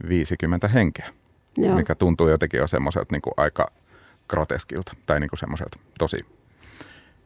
50 0.09 0.69
henkeä, 0.69 1.11
Joo. 1.59 1.75
mikä 1.75 1.95
tuntuu 1.95 2.29
jotenkin 2.29 2.59
jo 2.59 2.67
semmoiselta 2.67 3.15
niin 3.15 3.23
aika 3.37 3.71
groteskilta 4.29 4.93
tai 5.07 5.21
niin 5.21 5.31
semmoiselta 5.39 5.79
tosi 5.99 6.27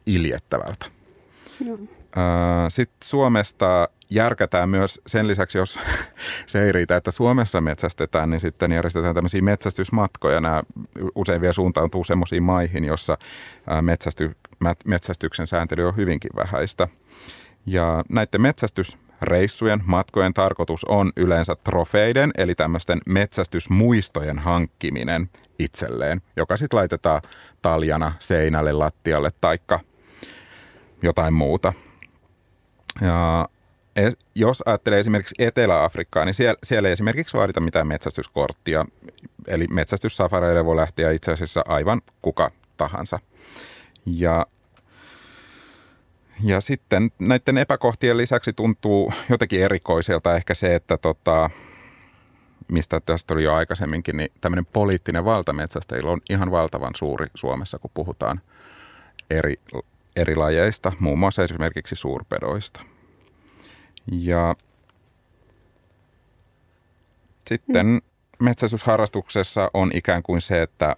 iljettävältä. 0.05 0.85
Sitten 2.69 2.97
Suomesta 3.03 3.89
järkätään 4.09 4.69
myös 4.69 5.01
sen 5.07 5.27
lisäksi, 5.27 5.57
jos 5.57 5.79
se 6.45 6.63
ei 6.63 6.71
riitä, 6.71 6.95
että 6.95 7.11
Suomessa 7.11 7.61
metsästetään, 7.61 8.29
niin 8.29 8.41
sitten 8.41 8.71
järjestetään 8.71 9.15
tämmöisiä 9.15 9.41
metsästysmatkoja. 9.41 10.41
Nämä 10.41 10.63
usein 11.15 11.41
vielä 11.41 11.53
suuntautuu 11.53 12.03
semmoisiin 12.03 12.43
maihin, 12.43 12.85
jossa 12.85 13.17
metsästy, 13.81 14.31
metsästyksen 14.85 15.47
sääntely 15.47 15.87
on 15.87 15.95
hyvinkin 15.95 16.31
vähäistä. 16.35 16.87
Ja 17.65 18.03
näiden 18.09 18.41
metsästysreissujen, 18.41 19.83
matkojen 19.85 20.33
tarkoitus 20.33 20.85
on 20.85 21.11
yleensä 21.17 21.55
trofeiden, 21.55 22.31
eli 22.37 22.55
tämmöisten 22.55 23.01
metsästysmuistojen 23.05 24.39
hankkiminen 24.39 25.29
itselleen, 25.59 26.21
joka 26.35 26.57
sitten 26.57 26.77
laitetaan 26.77 27.21
taljana 27.61 28.13
seinälle, 28.19 28.71
lattialle 28.71 29.29
taikka 29.41 29.79
jotain 31.03 31.33
muuta. 31.33 31.73
Ja 33.01 33.49
e, 33.95 34.11
jos 34.35 34.63
ajattelee 34.65 34.99
esimerkiksi 34.99 35.35
Etelä-Afrikkaa, 35.39 36.25
niin 36.25 36.33
siellä, 36.33 36.57
siellä 36.63 36.89
ei 36.89 36.93
esimerkiksi 36.93 37.37
vaadita 37.37 37.59
mitään 37.59 37.87
metsästyskorttia. 37.87 38.85
Eli 39.47 39.67
metsästyssafareille 39.67 40.65
voi 40.65 40.75
lähteä 40.75 41.11
itse 41.11 41.31
asiassa 41.31 41.63
aivan 41.67 42.01
kuka 42.21 42.51
tahansa. 42.77 43.19
Ja, 44.05 44.45
Ja 46.43 46.61
sitten 46.61 47.11
näiden 47.19 47.57
epäkohtien 47.57 48.17
lisäksi 48.17 48.53
tuntuu 48.53 49.13
jotenkin 49.29 49.61
erikoiselta 49.61 50.35
ehkä 50.35 50.53
se, 50.53 50.75
että 50.75 50.97
tota, 50.97 51.49
mistä 52.71 52.99
tästä 53.05 53.33
oli 53.33 53.43
jo 53.43 53.53
aikaisemminkin, 53.53 54.17
niin 54.17 54.31
tämmöinen 54.41 54.65
poliittinen 54.65 55.25
valta 55.25 55.53
metsästäjillä 55.53 56.11
on 56.11 56.21
ihan 56.29 56.51
valtavan 56.51 56.91
suuri 56.95 57.27
Suomessa, 57.35 57.79
kun 57.79 57.91
puhutaan 57.93 58.41
eri, 59.29 59.55
eri 60.15 60.35
lajeista, 60.35 60.91
muun 60.99 61.19
muassa 61.19 61.43
esimerkiksi 61.43 61.95
suurpedoista. 61.95 62.81
Ja 64.11 64.55
sitten 67.47 67.87
mm. 67.87 68.01
metsästysharrastuksessa 68.39 69.71
on 69.73 69.91
ikään 69.93 70.23
kuin 70.23 70.41
se, 70.41 70.61
että, 70.61 70.95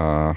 äh, 0.00 0.36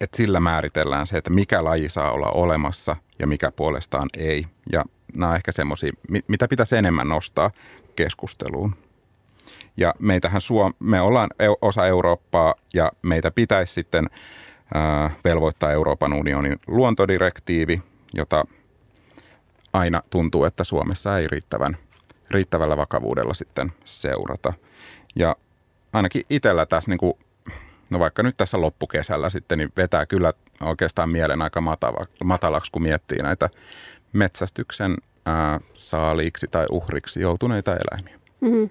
että 0.00 0.16
sillä 0.16 0.40
määritellään 0.40 1.06
se, 1.06 1.16
että 1.16 1.30
mikä 1.30 1.64
laji 1.64 1.88
saa 1.88 2.10
olla 2.10 2.30
olemassa 2.30 2.96
ja 3.18 3.26
mikä 3.26 3.50
puolestaan 3.50 4.08
ei. 4.18 4.46
Ja 4.72 4.84
nämä 5.14 5.30
on 5.30 5.36
ehkä 5.36 5.52
semmoisia, 5.52 5.92
mitä 6.28 6.48
pitäisi 6.48 6.76
enemmän 6.76 7.08
nostaa 7.08 7.50
keskusteluun. 7.96 8.76
Ja 9.76 9.94
meitähän 9.98 10.40
Suom- 10.40 10.74
me 10.78 11.00
ollaan 11.00 11.30
osa 11.62 11.86
Eurooppaa 11.86 12.54
ja 12.74 12.92
meitä 13.02 13.30
pitäisi 13.30 13.72
sitten 13.72 14.08
äh, 14.12 14.43
velvoittaa 15.24 15.72
Euroopan 15.72 16.12
unionin 16.12 16.60
luontodirektiivi, 16.66 17.82
jota 18.14 18.44
aina 19.72 20.02
tuntuu, 20.10 20.44
että 20.44 20.64
Suomessa 20.64 21.18
ei 21.18 21.26
riittävän, 21.28 21.76
riittävällä 22.30 22.76
vakavuudella 22.76 23.34
sitten 23.34 23.72
seurata. 23.84 24.52
Ja 25.16 25.36
ainakin 25.92 26.22
itsellä 26.30 26.66
tässä, 26.66 26.90
niin 26.90 26.98
kuin, 26.98 27.14
no 27.90 27.98
vaikka 27.98 28.22
nyt 28.22 28.36
tässä 28.36 28.60
loppukesällä 28.60 29.30
sitten, 29.30 29.58
niin 29.58 29.72
vetää 29.76 30.06
kyllä 30.06 30.32
oikeastaan 30.62 31.10
mielen 31.10 31.42
aika 31.42 31.62
matalaksi, 32.24 32.72
kun 32.72 32.82
miettii 32.82 33.18
näitä 33.18 33.50
metsästyksen 34.12 34.96
ää, 35.26 35.60
saaliiksi 35.74 36.48
tai 36.48 36.66
uhriksi 36.70 37.20
joutuneita 37.20 37.76
eläimiä. 37.76 38.18
Mm-hmm. 38.40 38.70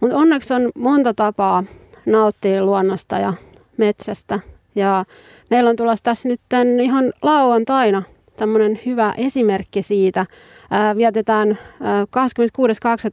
Mutta 0.00 0.16
onneksi 0.16 0.54
on 0.54 0.70
monta 0.74 1.14
tapaa 1.14 1.64
nauttia 2.06 2.64
luonnosta 2.64 3.18
ja 3.18 3.32
metsästä. 3.76 4.40
Ja 4.74 5.04
meillä 5.50 5.70
on 5.70 5.76
tulossa 5.76 6.02
tässä 6.02 6.28
nyt 6.28 6.40
ihan 6.82 7.12
lauantaina 7.22 8.02
tämmöinen 8.36 8.80
hyvä 8.86 9.14
esimerkki 9.16 9.82
siitä. 9.82 10.26
Ää, 10.70 10.96
vietetään 10.96 11.58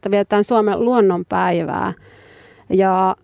26.2. 0.06 0.10
vietetään 0.10 0.44
Suomen 0.44 0.84
luonnonpäivää. 0.84 1.92
Ja 2.70 3.16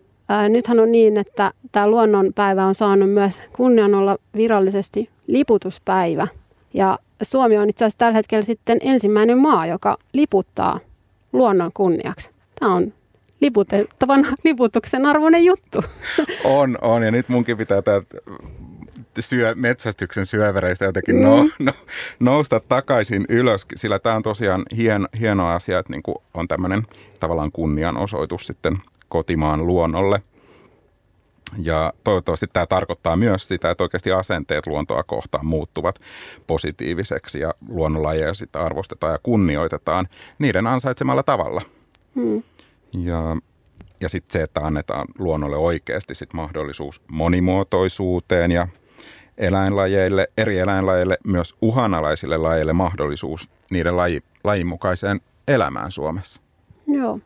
nythän 0.48 0.80
on 0.80 0.92
niin, 0.92 1.16
että 1.16 1.52
tämä 1.72 1.88
luonnonpäivä 1.88 2.64
on 2.64 2.74
saanut 2.74 3.10
myös 3.10 3.42
kunnian 3.52 3.94
olla 3.94 4.16
virallisesti 4.36 5.08
liputuspäivä. 5.26 6.26
Ja 6.74 6.98
Suomi 7.22 7.58
on 7.58 7.70
itse 7.70 7.84
asiassa 7.84 7.98
tällä 7.98 8.14
hetkellä 8.14 8.42
sitten 8.42 8.78
ensimmäinen 8.82 9.38
maa, 9.38 9.66
joka 9.66 9.96
liputtaa 10.12 10.80
luonnon 11.32 11.70
kunniaksi. 11.74 12.30
Tämä 12.60 12.74
on 12.74 12.92
liputettavan 13.44 14.26
liputuksen 14.44 15.06
arvoinen 15.06 15.44
juttu. 15.44 15.84
On, 16.44 16.78
on. 16.82 17.02
Ja 17.02 17.10
nyt 17.10 17.28
munkin 17.28 17.56
pitää 17.56 17.82
tämä 17.82 18.02
syö, 19.20 19.54
metsästyksen 19.54 20.26
syövereistä 20.26 20.84
jotenkin 20.84 21.22
no, 21.22 21.42
mm. 21.42 21.50
no, 21.58 21.72
nousta 22.20 22.60
takaisin 22.60 23.24
ylös, 23.28 23.66
sillä 23.76 23.98
tämä 23.98 24.16
on 24.16 24.22
tosiaan 24.22 24.62
hien, 24.76 25.08
hieno 25.20 25.48
asia, 25.48 25.78
että 25.78 25.92
niin 25.92 26.02
kuin 26.02 26.16
on 26.34 26.48
tämmöinen 26.48 26.82
tavallaan 27.20 27.52
kunnianosoitus 27.52 28.46
sitten 28.46 28.78
kotimaan 29.08 29.66
luonnolle– 29.66 30.22
ja 31.62 31.92
toivottavasti 32.04 32.46
tämä 32.52 32.66
tarkoittaa 32.66 33.16
myös 33.16 33.48
sitä, 33.48 33.70
että 33.70 33.84
oikeasti 33.84 34.12
asenteet 34.12 34.66
luontoa 34.66 35.02
kohtaan 35.02 35.46
muuttuvat 35.46 36.00
positiiviseksi 36.46 37.40
ja 37.40 37.54
luonnonlajeja 37.68 38.34
sitä 38.34 38.62
arvostetaan 38.62 39.12
ja 39.12 39.18
kunnioitetaan 39.22 40.08
niiden 40.38 40.66
ansaitsemalla 40.66 41.22
tavalla. 41.22 41.62
Hmm. 42.14 42.42
Ja, 42.98 43.36
ja 44.00 44.08
sitten 44.08 44.32
se, 44.32 44.42
että 44.42 44.60
annetaan 44.60 45.06
luonnolle 45.18 45.56
oikeasti 45.56 46.14
sit 46.14 46.32
mahdollisuus 46.32 47.02
monimuotoisuuteen 47.10 48.50
ja 48.50 48.68
eläinlajeille, 49.38 50.28
eri 50.36 50.58
eläinlajeille, 50.58 51.18
myös 51.26 51.54
uhanalaisille 51.62 52.36
lajeille 52.36 52.72
mahdollisuus 52.72 53.50
niiden 53.70 53.96
laji, 53.96 54.22
lajin 54.44 54.66
mukaiseen 54.66 55.20
elämään 55.48 55.92
Suomessa. 55.92 56.42
Joo. 56.86 57.18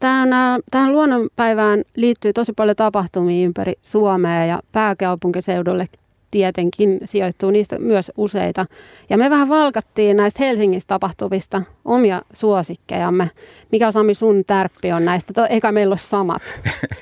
Tähän, 0.00 0.28
tähän 0.70 0.92
luonnonpäivään 0.92 1.82
liittyy 1.96 2.32
tosi 2.32 2.52
paljon 2.52 2.76
tapahtumia 2.76 3.46
ympäri 3.46 3.72
Suomea 3.82 4.44
ja 4.44 4.60
pääkaupunkiseudulle 4.72 5.86
tietenkin 6.34 7.00
sijoittuu 7.04 7.50
niistä 7.50 7.78
myös 7.78 8.12
useita. 8.16 8.66
Ja 9.10 9.18
me 9.18 9.30
vähän 9.30 9.48
valkattiin 9.48 10.16
näistä 10.16 10.44
Helsingissä 10.44 10.86
tapahtuvista 10.86 11.62
omia 11.84 12.22
suosikkejamme. 12.32 13.30
Mikä 13.72 13.92
Sami 13.92 14.14
sun 14.14 14.44
tärppi 14.46 14.92
on 14.92 15.04
näistä? 15.04 15.32
To, 15.32 15.46
eikä 15.50 15.72
meillä 15.72 15.92
ole 15.92 15.98
samat. 15.98 16.42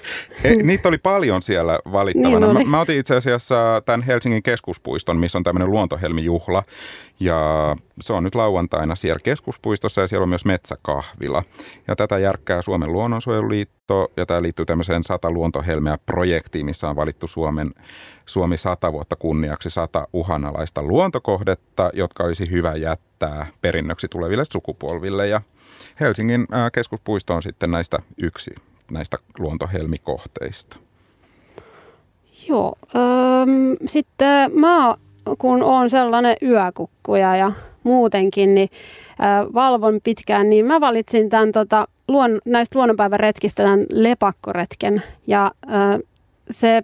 Niitä 0.62 0.88
oli 0.88 0.98
paljon 0.98 1.42
siellä 1.42 1.78
valittavana. 1.92 2.52
Niin 2.52 2.68
mä, 2.68 2.70
mä 2.76 2.80
otin 2.80 2.98
itse 2.98 3.16
asiassa 3.16 3.82
tämän 3.86 4.02
Helsingin 4.02 4.42
keskuspuiston, 4.42 5.16
missä 5.16 5.38
on 5.38 5.44
tämmöinen 5.44 5.70
luontohelmijuhla. 5.70 6.62
Ja 7.20 7.76
se 8.00 8.12
on 8.12 8.24
nyt 8.24 8.34
lauantaina 8.34 8.94
siellä 8.94 9.20
keskuspuistossa 9.22 10.00
ja 10.00 10.06
siellä 10.06 10.22
on 10.22 10.28
myös 10.28 10.44
metsäkahvila. 10.44 11.42
Ja 11.88 11.96
tätä 11.96 12.18
järkkää 12.18 12.62
Suomen 12.62 12.92
luonnonsuojeluliitto 12.92 13.81
ja 14.16 14.26
tämä 14.26 14.42
liittyy 14.42 14.64
tämmöiseen 14.64 15.04
sata 15.04 15.30
luontohelmeä 15.30 15.98
projektiin, 16.06 16.66
missä 16.66 16.88
on 16.88 16.96
valittu 16.96 17.26
Suomen, 17.26 17.70
Suomi 18.26 18.56
sata 18.56 18.92
vuotta 18.92 19.16
kunniaksi 19.16 19.70
sata 19.70 20.08
uhanalaista 20.12 20.82
luontokohdetta, 20.82 21.90
jotka 21.94 22.24
olisi 22.24 22.50
hyvä 22.50 22.74
jättää 22.74 23.46
perinnöksi 23.60 24.08
tuleville 24.08 24.44
sukupolville. 24.52 25.28
Ja 25.28 25.40
Helsingin 26.00 26.46
keskuspuisto 26.72 27.34
on 27.34 27.42
sitten 27.42 27.70
näistä 27.70 27.98
yksi 28.16 28.50
näistä 28.90 29.16
luontohelmikohteista. 29.38 30.76
Joo. 32.48 32.74
Ähm, 32.96 33.72
sitten 33.86 34.58
mä 34.58 34.94
kun 35.38 35.62
on 35.62 35.90
sellainen 35.90 36.36
yökukkuja 36.42 37.36
ja 37.36 37.52
muutenkin, 37.84 38.54
niin 38.54 38.68
äh, 39.20 39.54
valvon 39.54 40.00
pitkään, 40.04 40.50
niin 40.50 40.66
mä 40.66 40.80
valitsin 40.80 41.28
tämän 41.28 41.52
tota, 41.52 41.88
luon, 42.08 42.40
näistä 42.44 42.78
luonnonpäiväretkistä 42.78 43.62
tämän 43.62 43.86
lepakkoretken. 43.90 45.02
Ja 45.26 45.52
äh, 45.66 45.98
se 46.50 46.82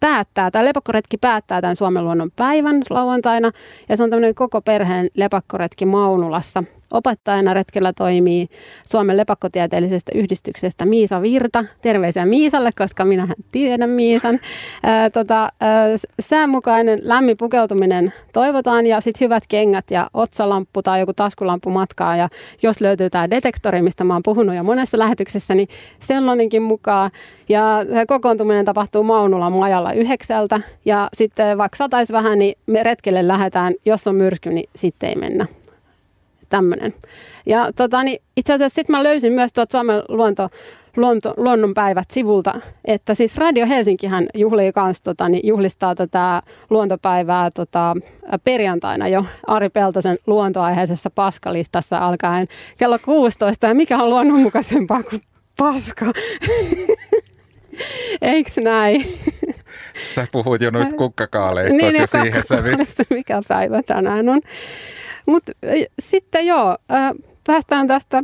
päättää, 0.00 0.50
tämä 0.50 0.64
lepakkoretki 0.64 1.16
päättää 1.16 1.60
tämän 1.60 1.76
Suomen 1.76 2.04
luonnon 2.04 2.30
päivän 2.36 2.82
lauantaina, 2.90 3.50
ja 3.88 3.96
se 3.96 4.02
on 4.02 4.10
tämmöinen 4.10 4.34
koko 4.34 4.60
perheen 4.60 5.08
lepakkoretki 5.14 5.86
Maunulassa. 5.86 6.64
Opettajana 6.94 7.54
retkellä 7.54 7.92
toimii 7.92 8.48
Suomen 8.84 9.16
lepakkotieteellisestä 9.16 10.12
yhdistyksestä 10.14 10.84
Miisa 10.86 11.22
Virta. 11.22 11.64
Terveisiä 11.82 12.26
Miisalle, 12.26 12.70
koska 12.78 13.04
minähän 13.04 13.36
tiedän 13.52 13.90
Miisan. 13.90 14.38
Ää, 14.82 15.10
tota, 15.10 15.48
ää, 15.60 15.88
säänmukainen 16.20 17.00
lämmin 17.02 17.36
pukeutuminen 17.36 18.12
toivotaan 18.32 18.86
ja 18.86 19.00
sitten 19.00 19.26
hyvät 19.26 19.44
kengät 19.48 19.90
ja 19.90 20.10
otsalamppu 20.14 20.82
tai 20.82 21.00
joku 21.00 21.12
taskulamppu 21.12 21.70
matkaa. 21.70 22.16
Ja 22.16 22.28
jos 22.62 22.80
löytyy 22.80 23.10
tämä 23.10 23.30
detektori, 23.30 23.82
mistä 23.82 24.04
mä 24.04 24.12
oon 24.12 24.22
puhunut 24.24 24.56
jo 24.56 24.62
monessa 24.62 24.98
lähetyksessä, 24.98 25.54
niin 25.54 25.68
sellainenkin 25.98 26.62
mukaan. 26.62 27.10
Ja 27.48 27.78
kokoontuminen 28.06 28.64
tapahtuu 28.64 29.02
Maunulan 29.02 29.52
majalla 29.52 29.92
yhdeksältä. 29.92 30.60
Ja 30.84 31.08
sitten 31.14 31.58
vaikka 31.58 31.76
sataisi 31.76 32.12
vähän, 32.12 32.38
niin 32.38 32.54
me 32.66 32.82
retkelle 32.82 33.28
lähdetään. 33.28 33.74
Jos 33.84 34.06
on 34.06 34.14
myrsky, 34.14 34.50
niin 34.50 34.70
sitten 34.76 35.08
ei 35.08 35.16
mennä 35.16 35.46
tämmöinen. 36.54 36.94
Ja 37.46 37.72
tota, 37.76 38.02
niin 38.02 38.18
itse 38.36 38.52
asiassa 38.52 38.74
sitten 38.74 38.96
mä 38.96 39.02
löysin 39.02 39.32
myös 39.32 39.52
tuot 39.52 39.70
Suomen 39.70 40.02
luonto, 40.08 40.48
luonto, 40.96 41.34
luonnonpäivät 41.36 42.10
sivulta, 42.10 42.54
että 42.84 43.14
siis 43.14 43.36
Radio 43.36 43.66
Helsinkihän 43.66 44.26
juhlii 44.34 44.72
kans, 44.72 45.02
tota, 45.02 45.28
niin 45.28 45.48
juhlistaa 45.48 45.94
tätä 45.94 46.42
luontopäivää 46.70 47.50
tota, 47.50 47.96
perjantaina 48.44 49.08
jo 49.08 49.24
Ari 49.46 49.68
Peltosen 49.68 50.18
luontoaiheisessa 50.26 51.10
paskalistassa 51.10 51.98
alkaen 51.98 52.48
kello 52.76 52.98
16. 53.04 53.66
Ja 53.66 53.74
mikä 53.74 53.98
on 53.98 54.10
luonnonmukaisempaa 54.10 55.02
kuin 55.02 55.22
paska? 55.58 56.06
Eiks 58.22 58.56
näin? 58.56 59.04
Sä 60.14 60.26
puhuit 60.32 60.62
jo 60.62 60.70
noista 60.70 60.96
kukkakaaleista 60.96 61.76
niin, 61.76 62.00
jo 62.00 62.06
siihen. 62.06 62.86
Sä... 62.86 63.04
mikä 63.10 63.42
päivä 63.48 63.82
tänään 63.82 64.28
on. 64.28 64.40
Mutta 65.26 65.52
sitten 65.98 66.46
joo, 66.46 66.76
äh, 66.92 67.12
päästään 67.46 67.86
tästä, 67.86 68.22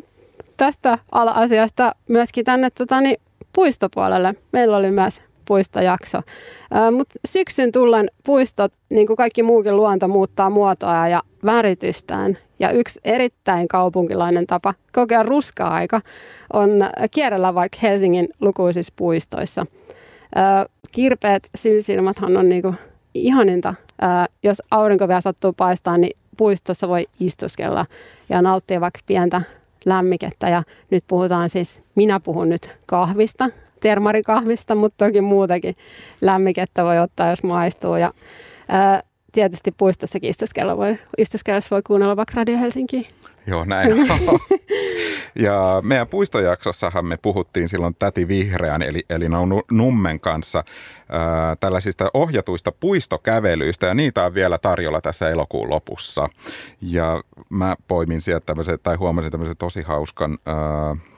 tästä 0.56 0.98
ala-asiasta 1.12 1.94
myöskin 2.08 2.44
tänne 2.44 2.70
tota, 2.70 3.00
niin, 3.00 3.16
puistopuolelle. 3.52 4.34
Meillä 4.52 4.76
oli 4.76 4.90
myös 4.90 5.22
puistojakso. 5.48 6.18
Äh, 6.18 6.92
Mutta 6.92 7.14
syksyn 7.28 7.72
tullen 7.72 8.10
puistot, 8.24 8.72
niin 8.90 9.06
kuin 9.06 9.16
kaikki 9.16 9.42
muukin 9.42 9.76
luonto, 9.76 10.08
muuttaa 10.08 10.50
muotoa 10.50 11.08
ja 11.08 11.22
väritystään. 11.44 12.38
Ja 12.58 12.70
yksi 12.70 13.00
erittäin 13.04 13.68
kaupunkilainen 13.68 14.46
tapa 14.46 14.74
kokea 14.92 15.22
ruska-aika 15.22 16.00
on 16.52 16.70
kierrellä 17.10 17.54
vaikka 17.54 17.78
Helsingin 17.82 18.28
lukuisissa 18.40 18.92
puistoissa. 18.96 19.66
Kirpeät 20.92 21.42
syysilmathan 21.54 22.36
on 22.36 22.48
niin 22.48 22.62
kuin 22.62 22.76
ihaninta, 23.14 23.74
jos 24.42 24.62
aurinko 24.70 25.08
vielä 25.08 25.20
sattuu 25.20 25.52
paistaa, 25.52 25.98
niin 25.98 26.19
puistossa 26.40 26.88
voi 26.88 27.04
istuskella 27.20 27.86
ja 28.28 28.42
nauttia 28.42 28.80
vaikka 28.80 29.00
pientä 29.06 29.42
lämmikettä. 29.84 30.48
Ja 30.48 30.62
nyt 30.90 31.04
puhutaan 31.06 31.48
siis, 31.48 31.80
minä 31.94 32.20
puhun 32.20 32.48
nyt 32.48 32.78
kahvista, 32.86 33.48
termarikahvista, 33.80 34.74
mutta 34.74 35.06
toki 35.06 35.20
muutakin 35.20 35.76
lämmikettä 36.20 36.84
voi 36.84 36.98
ottaa, 36.98 37.30
jos 37.30 37.42
maistuu. 37.42 37.96
Ja, 37.96 38.12
ää, 38.68 39.02
tietysti 39.32 39.72
puistossakin 39.72 40.30
istuskella 40.30 40.76
voi, 40.76 40.98
istuskellessa 41.18 41.74
voi 41.74 41.82
kuunnella 41.82 42.16
vaikka 42.16 42.32
Radio 42.36 42.58
Helsinki. 42.58 43.08
Joo, 43.46 43.64
näin 43.64 43.92
Ja 45.34 45.80
meidän 45.84 46.08
puistojaksossahan 46.08 47.06
me 47.06 47.16
puhuttiin 47.16 47.68
silloin 47.68 47.96
Täti 47.98 48.28
Vihreän, 48.28 48.82
eli, 48.82 49.04
eli 49.10 49.26
Nummen 49.70 50.20
kanssa 50.20 50.64
ää, 51.08 51.56
tällaisista 51.56 52.10
ohjatuista 52.14 52.72
puistokävelyistä, 52.72 53.86
ja 53.86 53.94
niitä 53.94 54.24
on 54.24 54.34
vielä 54.34 54.58
tarjolla 54.58 55.00
tässä 55.00 55.30
elokuun 55.30 55.70
lopussa. 55.70 56.28
Ja 56.80 57.22
mä 57.50 57.76
poimin 57.88 58.22
sieltä 58.22 58.46
tämmöisen, 58.46 58.78
tai 58.82 58.96
huomasin 58.96 59.30
tämmöisen 59.30 59.56
tosi 59.56 59.82
hauskan 59.82 60.38
ää, 60.46 60.56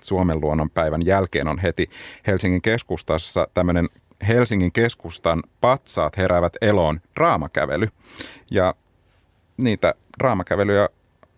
Suomen 0.00 0.40
luonnon 0.40 0.70
päivän 0.70 1.06
jälkeen 1.06 1.48
on 1.48 1.58
heti 1.58 1.90
Helsingin 2.26 2.62
keskustassa 2.62 3.48
tämmöinen 3.54 3.88
Helsingin 4.28 4.72
keskustan 4.72 5.42
patsaat 5.60 6.16
heräävät 6.16 6.56
eloon 6.60 7.00
draamakävely. 7.16 7.88
Ja 8.50 8.74
niitä 9.56 9.94
draamakävelyjä 10.18 10.88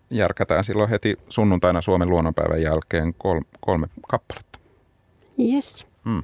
järkätään 0.09 0.63
silloin 0.63 0.89
heti 0.89 1.19
sunnuntaina 1.29 1.81
Suomen 1.81 2.09
luonnonpäivän 2.09 2.61
jälkeen 2.61 3.13
kolme, 3.17 3.45
kolme 3.59 3.87
kappaletta. 4.09 4.59
Yes. 5.53 5.87
Hmm. 6.05 6.23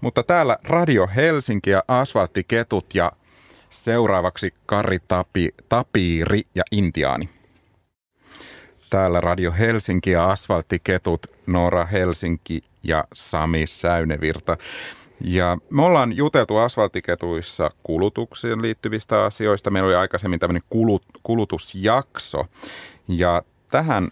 Mutta 0.00 0.22
täällä 0.22 0.58
Radio 0.64 1.08
Helsinki 1.16 1.70
ja 1.70 1.84
Asfalttiketut 1.88 2.94
ja 2.94 3.12
seuraavaksi 3.70 4.54
Kari 4.66 4.98
Tapi, 5.08 5.48
Tapiiri 5.68 6.40
ja 6.54 6.62
Intiaani. 6.70 7.28
Täällä 8.90 9.20
Radio 9.20 9.52
Helsinki 9.58 10.10
ja 10.10 10.30
Asfalttiketut, 10.30 11.26
Noora 11.46 11.84
Helsinki 11.84 12.64
ja 12.82 13.04
Sami 13.14 13.66
Säynevirta. 13.66 14.56
Ja 15.24 15.58
me 15.70 15.82
ollaan 15.82 16.16
juteltu 16.16 16.56
asfaltiketuissa 16.56 17.70
kulutukseen 17.82 18.62
liittyvistä 18.62 19.24
asioista. 19.24 19.70
Meillä 19.70 19.86
oli 19.86 19.94
aikaisemmin 19.94 20.40
tämmöinen 20.40 20.62
kulut, 20.70 21.02
kulutusjakso. 21.22 22.46
Ja 23.08 23.42
tähän 23.70 24.08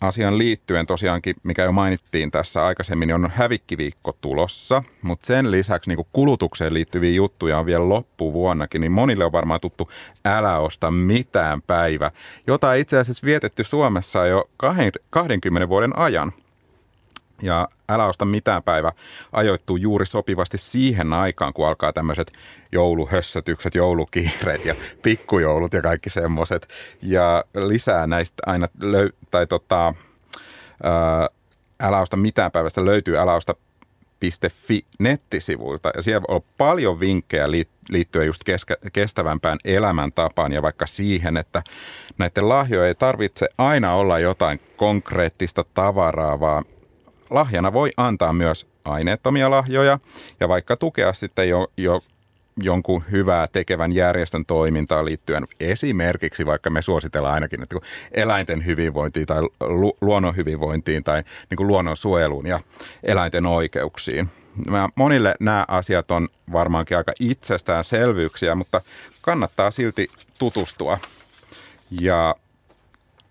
asian 0.00 0.38
liittyen 0.38 0.86
tosiaankin, 0.86 1.36
mikä 1.42 1.64
jo 1.64 1.72
mainittiin 1.72 2.30
tässä 2.30 2.66
aikaisemmin, 2.66 3.06
niin 3.06 3.14
on 3.14 3.30
hävikkiviikko 3.34 4.16
tulossa, 4.20 4.82
mutta 5.02 5.26
sen 5.26 5.50
lisäksi 5.50 5.90
niin 5.90 6.06
kulutukseen 6.12 6.74
liittyviä 6.74 7.12
juttuja 7.12 7.58
on 7.58 7.66
vielä 7.66 7.88
loppuvuonnakin, 7.88 8.80
niin 8.80 8.92
monille 8.92 9.24
on 9.24 9.32
varmaan 9.32 9.60
tuttu 9.60 9.90
älä 10.24 10.58
osta 10.58 10.90
mitään 10.90 11.62
päivä, 11.62 12.10
jota 12.46 12.74
itse 12.74 12.98
asiassa 12.98 13.26
vietetty 13.26 13.64
Suomessa 13.64 14.26
jo 14.26 14.50
20 15.10 15.68
vuoden 15.68 15.98
ajan– 15.98 16.32
ja 17.42 17.68
älä 17.88 18.06
osta 18.06 18.24
mitään 18.24 18.62
päivä 18.62 18.92
ajoittuu 19.32 19.76
juuri 19.76 20.06
sopivasti 20.06 20.58
siihen 20.58 21.12
aikaan, 21.12 21.52
kun 21.52 21.68
alkaa 21.68 21.92
tämmöiset 21.92 22.32
jouluhössötykset, 22.72 23.74
joulukiireet 23.74 24.64
ja 24.64 24.74
pikkujoulut 25.02 25.72
ja 25.72 25.82
kaikki 25.82 26.10
semmoiset. 26.10 26.68
Ja 27.02 27.44
lisää 27.54 28.06
näistä 28.06 28.42
aina, 28.46 28.68
löy- 28.80 29.12
tai 29.30 29.46
tota, 29.46 29.94
älä 31.80 32.00
osta 32.00 32.16
mitään 32.16 32.52
päivästä 32.52 32.84
löytyy 32.84 33.18
älä 33.18 33.34
osta 33.34 33.54
.fi 34.50 34.84
nettisivuilta 34.98 35.90
ja 35.96 36.02
siellä 36.02 36.24
on 36.28 36.40
paljon 36.58 37.00
vinkkejä 37.00 37.50
liittyen 37.88 38.26
just 38.26 38.42
kestävämpään 38.92 39.58
elämäntapaan 39.64 40.52
ja 40.52 40.62
vaikka 40.62 40.86
siihen, 40.86 41.36
että 41.36 41.62
näiden 42.18 42.48
lahjoja 42.48 42.86
ei 42.88 42.94
tarvitse 42.94 43.48
aina 43.58 43.94
olla 43.94 44.18
jotain 44.18 44.60
konkreettista 44.76 45.64
tavaraa, 45.74 46.40
vaan 46.40 46.64
lahjana 47.30 47.72
voi 47.72 47.92
antaa 47.96 48.32
myös 48.32 48.66
aineettomia 48.84 49.50
lahjoja 49.50 49.98
ja 50.40 50.48
vaikka 50.48 50.76
tukea 50.76 51.12
sitten 51.12 51.48
jo, 51.48 51.66
jo 51.76 52.00
jonkun 52.62 53.04
hyvää 53.10 53.46
tekevän 53.46 53.92
järjestön 53.92 54.46
toimintaan 54.46 55.04
liittyen 55.04 55.46
esimerkiksi, 55.60 56.46
vaikka 56.46 56.70
me 56.70 56.82
suositellaan 56.82 57.34
ainakin 57.34 57.62
että 57.62 57.76
eläinten 58.12 58.66
hyvinvointiin 58.66 59.26
tai 59.26 59.42
lu- 59.60 59.96
luonnon 60.00 60.36
hyvinvointiin 60.36 61.04
tai 61.04 61.22
niin 61.50 61.56
kuin 61.56 61.66
luonnon 61.66 61.96
suojeluun 61.96 62.46
ja 62.46 62.60
eläinten 63.02 63.46
oikeuksiin. 63.46 64.28
Mä, 64.70 64.88
monille 64.94 65.34
nämä 65.40 65.64
asiat 65.68 66.10
on 66.10 66.28
varmaankin 66.52 66.96
aika 66.96 67.12
itsestäänselvyyksiä, 67.20 68.54
mutta 68.54 68.80
kannattaa 69.20 69.70
silti 69.70 70.10
tutustua. 70.38 70.98
Ja 72.00 72.34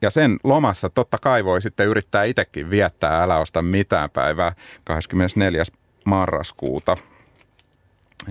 ja 0.01 0.09
sen 0.09 0.37
lomassa 0.43 0.89
totta 0.89 1.17
kai 1.21 1.45
voi 1.45 1.61
sitten 1.61 1.87
yrittää 1.87 2.23
itsekin 2.23 2.69
viettää 2.69 3.23
älä 3.23 3.37
osta 3.37 3.61
mitään 3.61 4.09
päivää 4.09 4.55
24. 4.83 5.63
marraskuuta. 6.05 6.95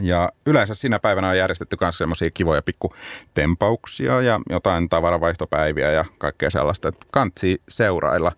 Ja 0.01 0.33
yleensä 0.47 0.75
siinä 0.75 0.99
päivänä 0.99 1.29
on 1.29 1.39
järjestetty 1.39 1.77
myös 1.81 1.99
semmoisia 1.99 2.31
kivoja 2.31 2.63
pikkutempauksia 2.63 4.23
ja 4.23 4.41
jotain 4.51 4.89
tavaravaihtopäiviä 4.89 5.93
ja 5.93 6.05
kaikkea 6.19 6.51
sellaista. 6.51 6.89
Että 6.89 7.07
kantsi 7.11 7.63
seurailla 7.69 8.33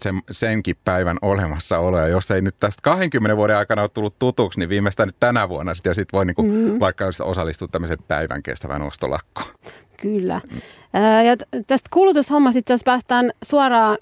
sen, 0.00 0.22
senkin 0.30 0.76
päivän 0.84 1.18
olemassaoloa. 1.22 2.08
Jos 2.08 2.30
ei 2.30 2.42
nyt 2.42 2.54
tästä 2.60 2.82
20 2.82 3.36
vuoden 3.36 3.56
aikana 3.56 3.82
ole 3.82 3.88
tullut 3.88 4.18
tutuksi, 4.18 4.58
niin 4.58 4.68
viimeistään 4.68 5.06
nyt 5.08 5.20
tänä 5.20 5.48
vuonna 5.48 5.74
sit, 5.74 5.84
ja 5.84 5.94
sitten 5.94 6.18
voi 6.18 6.26
niinku 6.26 6.42
mm-hmm. 6.42 6.80
vaikka 6.80 7.04
osallistua 7.24 7.68
tämmöiseen 7.68 8.02
päivän 8.08 8.42
kestävän 8.42 8.82
ostolakkoon. 8.82 9.48
Kyllä. 10.02 10.40
Ja 11.26 11.62
tästä 11.66 11.88
kulutushommasta 11.92 12.58
itse 12.58 12.72
asiassa 12.74 12.90
päästään 12.90 13.30
suoraan 13.42 13.98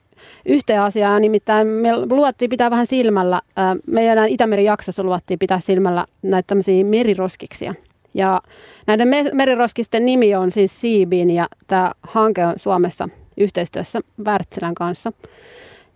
yhteen 0.46 0.82
asiaan, 0.82 1.22
nimittäin 1.22 1.66
me 1.66 1.96
luvattiin 1.96 2.48
pitää 2.50 2.70
vähän 2.70 2.86
silmällä, 2.86 3.40
meidän 3.86 4.28
Itämeri 4.28 4.64
jaksossa 4.64 5.02
luvattiin 5.02 5.38
pitää 5.38 5.60
silmällä 5.60 6.06
näitä 6.22 6.46
tämmöisiä 6.46 6.84
meriroskiksia. 6.84 7.74
Ja 8.14 8.40
näiden 8.86 9.08
meriroskisten 9.32 10.06
nimi 10.06 10.34
on 10.34 10.52
siis 10.52 10.80
Siibin 10.80 11.30
ja 11.30 11.46
tämä 11.66 11.92
hanke 12.02 12.46
on 12.46 12.54
Suomessa 12.56 13.08
yhteistyössä 13.36 14.00
Wärtsilän 14.24 14.74
kanssa. 14.74 15.12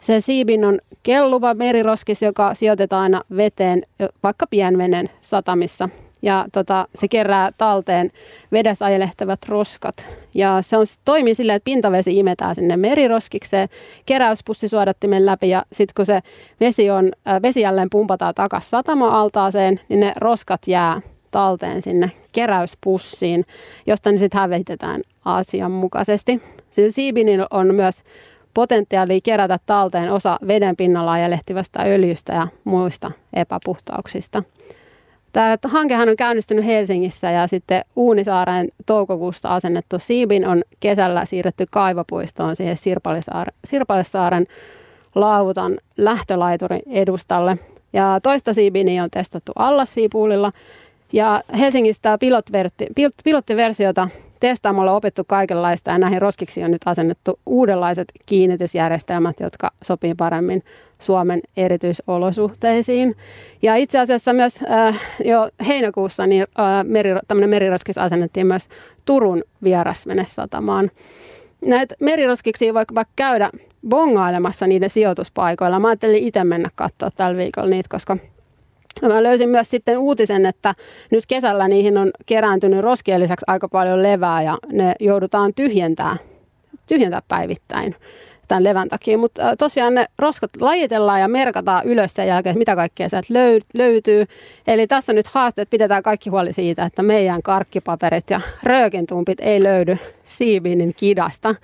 Se 0.01 0.21
siibin 0.21 0.65
on 0.65 0.79
kelluva 1.03 1.55
meriroskis, 1.55 2.23
joka 2.23 2.55
sijoitetaan 2.55 3.03
aina 3.03 3.23
veteen 3.37 3.83
vaikka 4.23 4.47
pienvenen 4.47 5.11
satamissa 5.21 5.89
ja 6.23 6.45
tota, 6.53 6.89
se 6.95 7.09
kerää 7.09 7.51
talteen 7.59 8.11
vedessä 8.53 8.85
ajelehtavat 8.85 9.41
roskat. 9.49 10.07
Ja 10.35 10.59
se 10.61 10.77
on, 10.77 10.87
toimii 11.05 11.35
silleen, 11.35 11.57
että 11.57 11.65
pintavesi 11.65 12.17
imetään 12.19 12.55
sinne 12.55 12.77
meriroskikseen, 12.77 13.69
keräyspussisuodattimen 14.07 15.27
läpi 15.27 15.49
ja 15.49 15.65
sitten 15.73 15.93
kun 15.97 16.07
se 16.07 16.21
vesi, 16.61 16.91
on, 16.91 17.13
äh, 17.29 17.43
vesi 17.43 17.61
jälleen 17.61 17.91
pumpataan 17.91 18.35
takaisin 18.35 18.71
satama-altaaseen, 18.71 19.81
niin 19.89 20.01
ne 20.01 20.13
roskat 20.17 20.61
jää 20.67 21.01
talteen 21.31 21.83
sinne 21.83 22.11
keräyspussiin, 22.33 23.45
josta 23.87 24.13
ne 24.13 24.19
sitten 24.19 24.41
hävitetään 24.41 25.03
asianmukaisesti. 25.25 26.43
Sillä 26.71 26.91
siibinillä 26.91 27.47
on 27.51 27.75
myös 27.75 28.03
potentiaalia 28.55 29.21
kerätä 29.23 29.59
talteen 29.67 30.13
osa 30.13 30.39
veden 30.47 30.77
pinnalla 30.77 31.13
ajelehtivästä 31.13 31.83
öljystä 31.83 32.33
ja 32.33 32.49
muista 32.65 33.11
epäpuhtauksista. 33.33 34.43
Tämä 35.33 35.57
hankehan 35.65 36.09
on 36.09 36.17
käynnistynyt 36.17 36.65
Helsingissä 36.65 37.31
ja 37.31 37.47
sitten 37.47 37.85
Uunisaaren 37.97 38.69
toukokuusta 38.87 39.55
asennettu 39.55 39.99
Siibin 39.99 40.47
on 40.47 40.63
kesällä 40.81 41.25
siirretty 41.25 41.67
kaivopuistoon 41.73 42.57
siihen 42.57 42.77
Sirpalisaaren, 42.77 43.55
Sirpalisaaren 43.65 44.47
Lautan 45.15 45.79
lähtölaiturin 45.97 46.83
edustalle. 46.87 47.59
Ja 47.93 48.21
toista 48.23 48.55
Siibiniä 48.55 49.05
on 49.05 49.11
testattu 49.11 49.53
Allassiipuulilla. 49.57 50.53
Ja 51.13 51.43
Helsingistä 51.59 52.19
pilottiversiota 53.25 54.09
testaamalla 54.41 54.93
opettu 54.93 55.23
kaikenlaista 55.27 55.91
ja 55.91 55.99
näihin 55.99 56.23
roskiksi 56.23 56.65
on 56.65 56.71
nyt 56.71 56.83
asennettu 56.87 57.39
uudenlaiset 57.47 58.09
kiinnitysjärjestelmät, 58.27 59.41
jotka 59.41 59.71
sopii 59.83 60.15
paremmin 60.15 60.63
Suomen 61.01 61.41
erityisolosuhteisiin. 61.57 63.17
Ja 63.63 63.77
itse 63.77 63.99
asiassa 63.99 64.33
myös 64.33 64.65
äh, 64.71 65.01
jo 65.25 65.49
heinäkuussa 65.67 66.27
niin, 66.27 66.43
äh, 66.43 66.85
meri, 66.85 67.11
tämmöinen 67.29 67.51
meriroskis 67.51 67.99
asennettiin 67.99 68.47
myös 68.47 68.69
Turun 69.05 69.43
vierasvenesatamaan. 69.65 70.91
Näitä 71.65 71.95
meriroskiksi 72.01 72.75
voi 72.75 72.85
vaikka 72.95 73.13
käydä 73.17 73.51
bongailemassa 73.89 74.67
niiden 74.67 74.91
sijoituspaikoilla. 74.91 75.81
Mä 75.81 75.89
ajattelin 75.89 76.25
itse 76.25 76.45
mennä 76.45 76.69
katsoa 76.75 77.11
tällä 77.17 77.37
viikolla 77.37 77.69
niitä, 77.69 77.89
koska 77.89 78.17
Mä 79.03 79.23
löysin 79.23 79.49
myös 79.49 79.71
sitten 79.71 79.99
uutisen, 79.99 80.47
että 80.47 80.75
nyt 81.11 81.27
kesällä 81.27 81.69
niihin 81.69 81.99
on 81.99 82.11
kerääntynyt 82.27 82.81
roskien 82.81 83.21
lisäksi 83.21 83.45
aika 83.47 83.69
paljon 83.69 84.03
levää 84.03 84.43
ja 84.43 84.59
ne 84.73 84.95
joudutaan 85.01 85.53
tyhjentää, 85.57 86.17
tyhjentää 86.87 87.23
päivittäin. 87.29 87.95
Tämän 88.51 88.65
levän 88.65 88.89
takia. 88.89 89.19
Mutta 89.19 89.57
tosiaan 89.57 89.95
ne 89.95 90.07
roskat 90.19 90.51
lajitellaan 90.61 91.21
ja 91.21 91.29
merkataan 91.29 91.85
ylös 91.85 92.15
sen 92.15 92.27
jälkeen, 92.27 92.59
mitä 92.59 92.77
kaikkea 92.77 93.09
sieltä 93.09 93.35
löy- 93.35 93.67
löytyy. 93.75 94.27
Eli 94.67 94.87
tässä 94.87 95.13
on 95.13 95.17
nyt 95.17 95.27
haaste, 95.27 95.63
että 95.63 95.71
pidetään 95.71 96.03
kaikki 96.03 96.31
huoli 96.31 96.53
siitä, 96.53 96.85
että 96.85 97.03
meidän 97.03 97.43
karkkipaperit 97.43 98.31
ja 98.31 98.41
röökintumpit 98.63 99.39
ei 99.41 99.63
löydy 99.63 99.99
siiviinin 100.25 100.95
kidasta. 100.97 101.55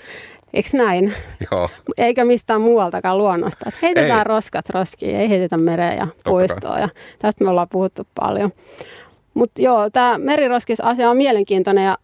Eikö 0.54 0.68
näin? 0.72 1.12
Joo. 1.50 1.70
Eikä 1.98 2.24
mistään 2.24 2.60
muualtakaan 2.60 3.18
luonnosta. 3.18 3.68
Et 3.68 3.82
heitetään 3.82 4.18
ei. 4.18 4.24
roskat 4.24 4.70
roskiin, 4.70 5.16
ei 5.16 5.28
heitetä 5.28 5.56
mereen 5.56 5.98
ja 5.98 6.06
puistoon. 6.24 6.80
Ja 6.80 6.88
tästä 7.18 7.44
me 7.44 7.50
ollaan 7.50 7.68
puhuttu 7.68 8.06
paljon. 8.14 8.50
Mutta 9.36 9.62
joo, 9.62 9.90
tämä 9.90 10.18
meriroskisasia 10.18 11.10
on 11.10 11.16
mielenkiintoinen 11.16 11.84
ja 11.84 11.98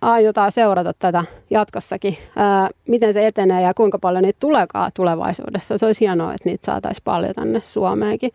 aiotaan 0.00 0.52
seurata 0.52 0.92
tätä 0.98 1.24
jatkossakin, 1.50 2.16
ää, 2.36 2.70
miten 2.88 3.12
se 3.12 3.26
etenee 3.26 3.62
ja 3.62 3.74
kuinka 3.74 3.98
paljon 3.98 4.22
niitä 4.22 4.36
tuleekaan 4.40 4.90
tulevaisuudessa. 4.96 5.78
Se 5.78 5.86
olisi 5.86 6.00
hienoa, 6.00 6.34
että 6.34 6.48
niitä 6.48 6.66
saataisiin 6.66 7.04
paljon 7.04 7.34
tänne 7.34 7.60
Suomeenkin. 7.64 8.30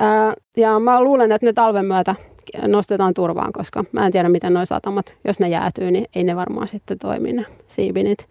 Ää, 0.00 0.34
ja 0.56 0.78
mä 0.78 1.02
luulen, 1.02 1.32
että 1.32 1.46
ne 1.46 1.52
talven 1.52 1.84
myötä 1.84 2.14
nostetaan 2.66 3.14
turvaan, 3.14 3.52
koska 3.52 3.84
mä 3.92 4.06
en 4.06 4.12
tiedä, 4.12 4.28
miten 4.28 4.54
nuo 4.54 4.64
satamat, 4.64 5.14
jos 5.24 5.40
ne 5.40 5.48
jäätyy, 5.48 5.90
niin 5.90 6.04
ei 6.14 6.24
ne 6.24 6.36
varmaan 6.36 6.68
sitten 6.68 6.98
toimi 6.98 7.32
ne 7.32 7.46
siibinit. 7.68 8.28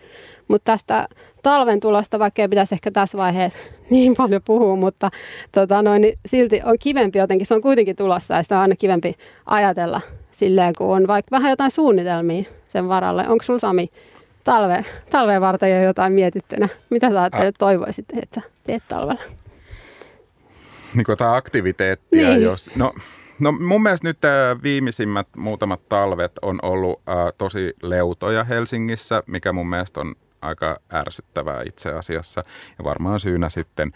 Mutta 0.48 0.72
tästä 0.72 1.08
talven 1.44 1.80
tulosta, 1.80 2.20
vaikka 2.20 2.42
ei 2.42 2.48
pitäisi 2.48 2.76
ehkä 2.76 2.92
tässä 2.92 3.18
vaiheessa 3.18 3.60
niin 3.90 4.16
paljon 4.16 4.42
puhua, 4.46 4.76
mutta 4.76 5.10
tota 5.52 5.82
noin, 5.82 6.02
niin 6.02 6.20
silti 6.26 6.62
on 6.66 6.76
kivempi 6.80 7.20
jotenkin, 7.20 7.48
se 7.48 7.54
on 7.54 7.62
kuitenkin 7.62 7.96
tulossa 7.96 8.34
ja 8.34 8.44
sitä 8.44 8.56
on 8.56 8.62
aina 8.62 8.76
kivempi 8.76 9.16
ajatella 9.46 10.02
silleen, 10.32 10.74
kun 10.78 10.96
on 10.96 11.08
vaikka 11.08 11.32
vähän 11.32 11.50
jotain 11.50 11.72
suunnitelmia 11.72 12.44
sen 12.68 12.88
varalle. 12.88 13.28
Onko 13.28 13.44
sulla 13.44 13.60
Sami 13.60 13.90
talve, 14.44 14.86
talveen 15.10 15.42
varten 15.42 15.72
jo 15.72 15.82
jotain 15.82 16.14
mietittynä? 16.14 16.68
Mitä 16.90 17.10
sä 17.10 17.22
ajattelet, 17.22 17.56
toivoisit, 17.58 18.06
että 18.22 18.42
sä 18.42 18.50
teet 18.64 18.84
talvella? 18.88 19.22
Niin 20.96 21.06
kuin 21.06 21.14
jotain 21.14 21.36
aktiviteettia, 21.36 22.30
niin. 22.30 22.44
jos... 22.44 22.70
No, 22.76 22.94
No 23.40 23.52
mun 23.52 23.84
mielestä 23.84 24.08
nyt 24.08 24.26
äh, 24.26 24.64
viimeisimmät 24.64 25.28
muutamat 25.38 25.90
talvet 25.90 26.32
on 26.42 26.60
ollut 26.62 27.02
äh, 27.10 27.16
tosi 27.38 27.74
leutoja 27.82 28.44
Helsingissä, 28.44 29.24
mikä 29.28 29.54
mun 29.54 29.70
mielestä 29.70 30.00
on 30.00 30.16
aika 30.42 30.80
ärsyttävää 30.94 31.64
itse 31.66 31.94
asiassa. 31.94 32.44
Ja 32.78 32.84
varmaan 32.84 33.20
syynä 33.20 33.50
sitten 33.50 33.92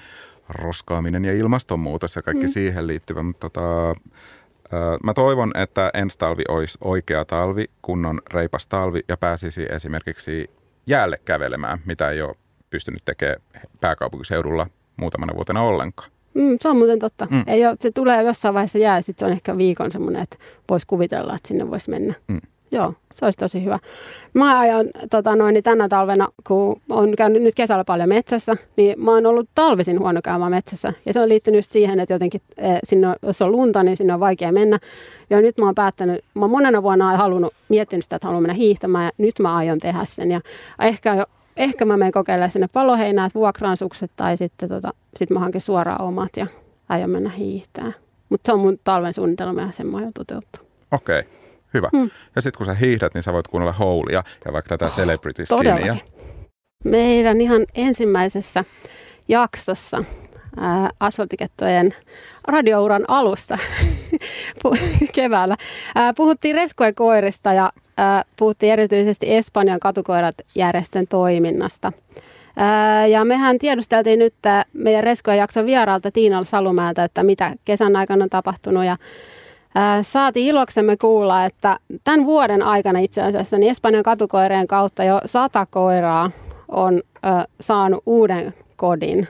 roskaaminen 0.50 1.26
ja 1.26 1.34
ilmastonmuutos 1.34 2.16
ja 2.16 2.22
kaikki 2.22 2.46
mm. 2.46 2.52
siihen 2.52 2.88
liittyvä. 2.88 3.24
Mutta 3.24 3.50
tota, 3.50 3.90
äh, 3.90 4.98
mä 5.04 5.14
toivon, 5.14 5.52
että 5.56 5.92
ensi 5.94 6.18
talvi 6.18 6.44
olisi 6.50 6.78
oikea 6.82 7.26
talvi, 7.26 7.66
kunnon 7.82 8.22
reipas 8.34 8.68
talvi 8.68 9.02
ja 9.08 9.18
pääsisi 9.18 9.66
esimerkiksi 9.70 10.50
jäälle 10.88 11.20
kävelemään, 11.26 11.80
mitä 11.86 12.10
ei 12.10 12.22
ole 12.22 12.36
pystynyt 12.70 13.06
tekemään 13.06 13.42
pääkaupunkiseudulla 13.82 14.68
muutamana 14.98 15.34
vuotena 15.36 15.62
ollenkaan. 15.62 16.12
Mm, 16.34 16.58
se 16.62 16.70
on 16.70 16.78
muuten 16.78 17.00
totta. 17.00 17.28
Mm. 17.32 17.44
Ei 17.48 17.66
ole, 17.66 17.76
se 17.80 17.92
tulee 17.92 18.24
jossain 18.24 18.54
vaiheessa 18.54 18.78
jää, 18.78 19.02
sitten 19.02 19.20
se 19.20 19.26
on 19.26 19.32
ehkä 19.32 19.58
viikon 19.58 19.92
semmoinen, 19.92 20.22
että 20.22 20.38
voisi 20.70 20.88
kuvitella, 20.88 21.36
että 21.36 21.48
sinne 21.48 21.72
voisi 21.72 21.90
mennä. 21.90 22.14
Mm. 22.28 22.42
Joo, 22.74 22.94
se 23.14 23.26
olisi 23.26 23.38
tosi 23.38 23.64
hyvä. 23.64 23.80
Mä 24.34 24.60
ajan 24.60 24.86
tota 25.10 25.36
noin, 25.36 25.54
niin 25.54 25.64
tänä 25.64 25.90
talvena, 25.90 26.28
kun 26.48 26.82
on 26.90 27.16
käynyt 27.18 27.42
nyt 27.42 27.56
kesällä 27.56 27.84
paljon 27.84 28.10
metsässä, 28.10 28.54
niin 28.78 29.04
mä 29.04 29.12
oon 29.12 29.26
ollut 29.26 29.50
talvisin 29.56 30.00
huono 30.00 30.22
käymään 30.24 30.52
metsässä. 30.52 30.94
Ja 31.06 31.14
se 31.14 31.20
on 31.20 31.30
liittynyt 31.30 31.58
just 31.58 31.72
siihen, 31.72 32.00
että 32.00 32.14
jotenkin 32.14 32.42
e, 32.58 32.70
sinne, 32.84 33.08
jos 33.22 33.42
on 33.42 33.52
lunta, 33.52 33.84
niin 33.84 33.98
sinne 33.98 34.14
on 34.14 34.20
vaikea 34.20 34.52
mennä. 34.52 34.80
Ja 35.30 35.42
nyt 35.42 35.60
mä 35.60 35.66
oon 35.66 35.76
päättänyt, 35.76 36.24
mä 36.34 36.42
oon 36.42 36.52
monena 36.52 36.84
vuonna 36.84 37.18
halunnut, 37.18 37.54
miettinyt 37.70 38.04
sitä, 38.04 38.16
että 38.16 38.28
haluan 38.28 38.44
mennä 38.44 38.54
hiihtämään 38.54 39.06
ja 39.06 39.12
nyt 39.18 39.40
mä 39.40 39.56
aion 39.56 39.80
tehdä 39.80 40.06
sen. 40.06 40.32
Ja 40.32 40.42
ehkä 40.80 41.16
jo 41.16 41.26
ehkä 41.58 41.86
mä 41.86 41.98
menen 41.98 42.12
kokeilemaan 42.12 42.52
sinne 42.52 42.68
paloheinäät, 42.74 43.36
vuokraan 43.36 43.78
sukset 43.78 44.12
tai 44.16 44.38
sitten 44.38 44.70
tota, 44.70 44.94
sit 45.16 45.30
mä 45.30 45.40
hankin 45.40 45.62
suoraan 45.62 46.02
omat 46.02 46.38
ja 46.38 46.48
aion 46.90 47.10
mennä 47.10 47.30
hiihtää. 47.30 47.92
Mutta 48.30 48.48
se 48.48 48.54
on 48.54 48.60
mun 48.60 48.80
talven 48.84 49.14
suunnitelma 49.14 49.62
ja 49.62 49.72
sen 49.72 49.88
mä 49.88 49.98
aion 49.98 50.14
toteuttaa. 50.14 50.62
Okei, 50.92 51.20
okay, 51.20 51.32
hyvä. 51.74 51.90
Hmm. 51.98 52.10
Ja 52.36 52.42
sitten 52.42 52.58
kun 52.58 52.66
sä 52.66 52.74
hiihdät, 52.74 53.14
niin 53.14 53.24
sä 53.24 53.34
voit 53.34 53.48
kuunnella 53.48 53.74
Houlia 53.74 54.24
ja 54.46 54.54
vaikka 54.54 54.70
tätä 54.70 54.86
oh, 54.86 54.92
Celebrity 54.92 55.46
Skinia. 55.46 55.96
Meidän 56.84 57.42
ihan 57.42 57.66
ensimmäisessä 57.76 58.64
jaksossa 59.28 60.04
asfaltikettojen 61.00 61.96
radiouran 62.48 63.06
alusta 63.08 63.58
keväällä. 65.16 65.58
Puhuttiin 66.16 66.56
reskojen 66.56 66.96
koirista 66.96 67.54
ja 67.54 67.72
puhuttiin 68.40 68.74
erityisesti 68.74 69.36
Espanjan 69.36 69.80
katukoirat 69.80 70.36
järjestön 70.56 71.08
toiminnasta. 71.08 71.92
Ja 73.10 73.26
mehän 73.26 73.60
tiedusteltiin 73.60 74.20
nyt 74.20 74.34
meidän 74.74 75.04
Reskojen 75.04 75.40
jakson 75.40 75.66
vieraalta 75.66 76.12
Tiinal 76.12 76.44
Salumäeltä, 76.44 77.04
että 77.04 77.24
mitä 77.24 77.56
kesän 77.66 77.96
aikana 77.96 78.24
on 78.24 78.30
tapahtunut 78.30 78.86
ja 78.86 78.98
Saatiin 80.02 80.48
iloksemme 80.48 80.98
kuulla, 80.98 81.46
että 81.46 81.80
tämän 82.04 82.26
vuoden 82.26 82.64
aikana 82.64 83.00
itse 83.00 83.22
asiassa 83.22 83.58
niin 83.58 83.72
Espanjan 83.72 84.04
katukoirien 84.04 84.68
kautta 84.68 85.04
jo 85.04 85.22
sata 85.26 85.66
koiraa 85.66 86.32
on 86.68 87.02
saanut 87.62 88.04
uuden 88.06 88.54
kodin. 88.76 89.28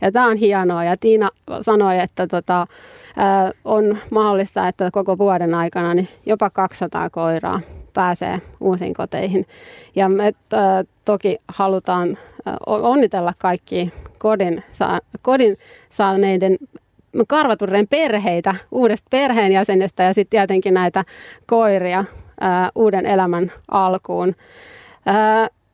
Ja 0.00 0.12
tämä 0.12 0.26
on 0.26 0.36
hienoa. 0.36 0.84
Ja 0.84 0.96
Tiina 0.96 1.28
sanoi, 1.60 1.98
että 1.98 2.26
tota, 2.26 2.66
on 3.64 3.98
mahdollista, 4.10 4.68
että 4.68 4.90
koko 4.92 5.18
vuoden 5.18 5.54
aikana 5.54 5.94
niin 5.94 6.08
jopa 6.26 6.50
200 6.50 7.10
koiraa 7.10 7.60
pääsee 7.96 8.40
uusiin 8.60 8.94
koteihin. 8.94 9.46
Ja 9.94 10.08
me 10.08 10.32
toki 11.04 11.38
halutaan 11.48 12.18
onnitella 12.66 13.32
kaikki 13.38 13.92
kodin, 14.18 14.64
saa, 14.70 15.00
kodin 15.22 15.56
saaneiden 15.88 16.56
karvatureen 17.28 17.88
perheitä 17.88 18.54
uudesta 18.70 19.06
perheenjäsenestä 19.10 20.02
ja 20.02 20.14
sitten 20.14 20.38
tietenkin 20.38 20.74
näitä 20.74 21.04
koiria 21.46 22.04
ää, 22.40 22.70
uuden 22.74 23.06
elämän 23.06 23.52
alkuun. 23.68 24.34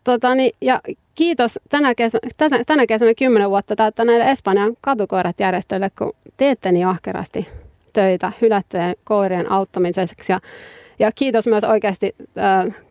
Totani, 0.05 0.51
ja 0.61 0.81
kiitos 1.15 1.59
tänä, 1.69 1.95
kesä, 1.95 2.19
tänä, 2.67 2.87
kesänä 2.87 3.15
10 3.19 3.51
vuotta 3.51 3.77
täyttä 3.77 4.05
näille 4.05 4.31
Espanjan 4.31 4.77
katukoirat 4.81 5.41
järjestöille, 5.41 5.91
kun 5.99 6.13
teette 6.37 6.73
niin 6.73 6.87
ahkerasti 6.87 7.49
töitä 7.93 8.33
hylättyjen 8.41 8.95
koirien 9.05 9.53
auttamiseksi. 9.53 10.33
Ja, 10.33 10.41
ja 11.03 11.13
kiitos 11.15 11.47
myös 11.47 11.65
oikeasti 11.65 12.17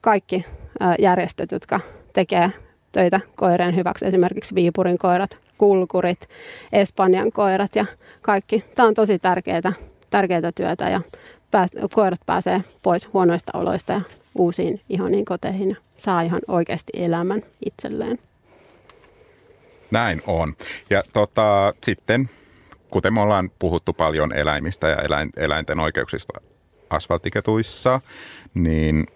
kaikki 0.02 0.46
järjestöt, 1.00 1.52
jotka 1.52 1.80
tekee 2.14 2.52
töitä 2.92 3.20
koirien 3.36 3.76
hyväksi, 3.76 4.06
esimerkiksi 4.06 4.56
Viipurin 4.56 4.98
koirat, 4.98 5.38
kulkurit, 5.58 6.30
Espanjan 6.72 7.32
koirat 7.32 7.76
ja 7.76 7.86
kaikki. 8.22 8.64
Tämä 8.76 8.88
on 8.88 8.94
tosi 8.94 9.20
tärkeää, 9.20 9.74
tärkeää 10.10 10.52
työtä 10.56 10.90
ja 10.90 11.02
koirat 11.94 12.20
pääsee 12.26 12.64
pois 12.84 13.14
huonoista 13.14 13.52
oloista 13.58 13.94
ja 13.94 14.02
uusiin 14.36 14.82
ihoniin 14.90 15.26
koteihin 15.26 15.70
ja 15.70 15.76
saa 15.98 16.22
ihan 16.22 16.42
oikeasti 16.48 16.92
elämän 16.96 17.42
itselleen. 17.66 18.20
Näin 19.92 20.22
on. 20.28 20.54
Ja 20.90 21.04
tota, 21.14 21.74
sitten, 21.84 22.30
kuten 22.90 23.14
me 23.14 23.22
ollaan 23.22 23.52
puhuttu 23.60 23.94
paljon 23.94 24.36
eläimistä 24.36 24.88
ja 24.88 24.98
eläinten 25.38 25.80
oikeuksista 25.80 26.51
asfaltiketuissa, 26.92 28.02
niin 28.54 29.08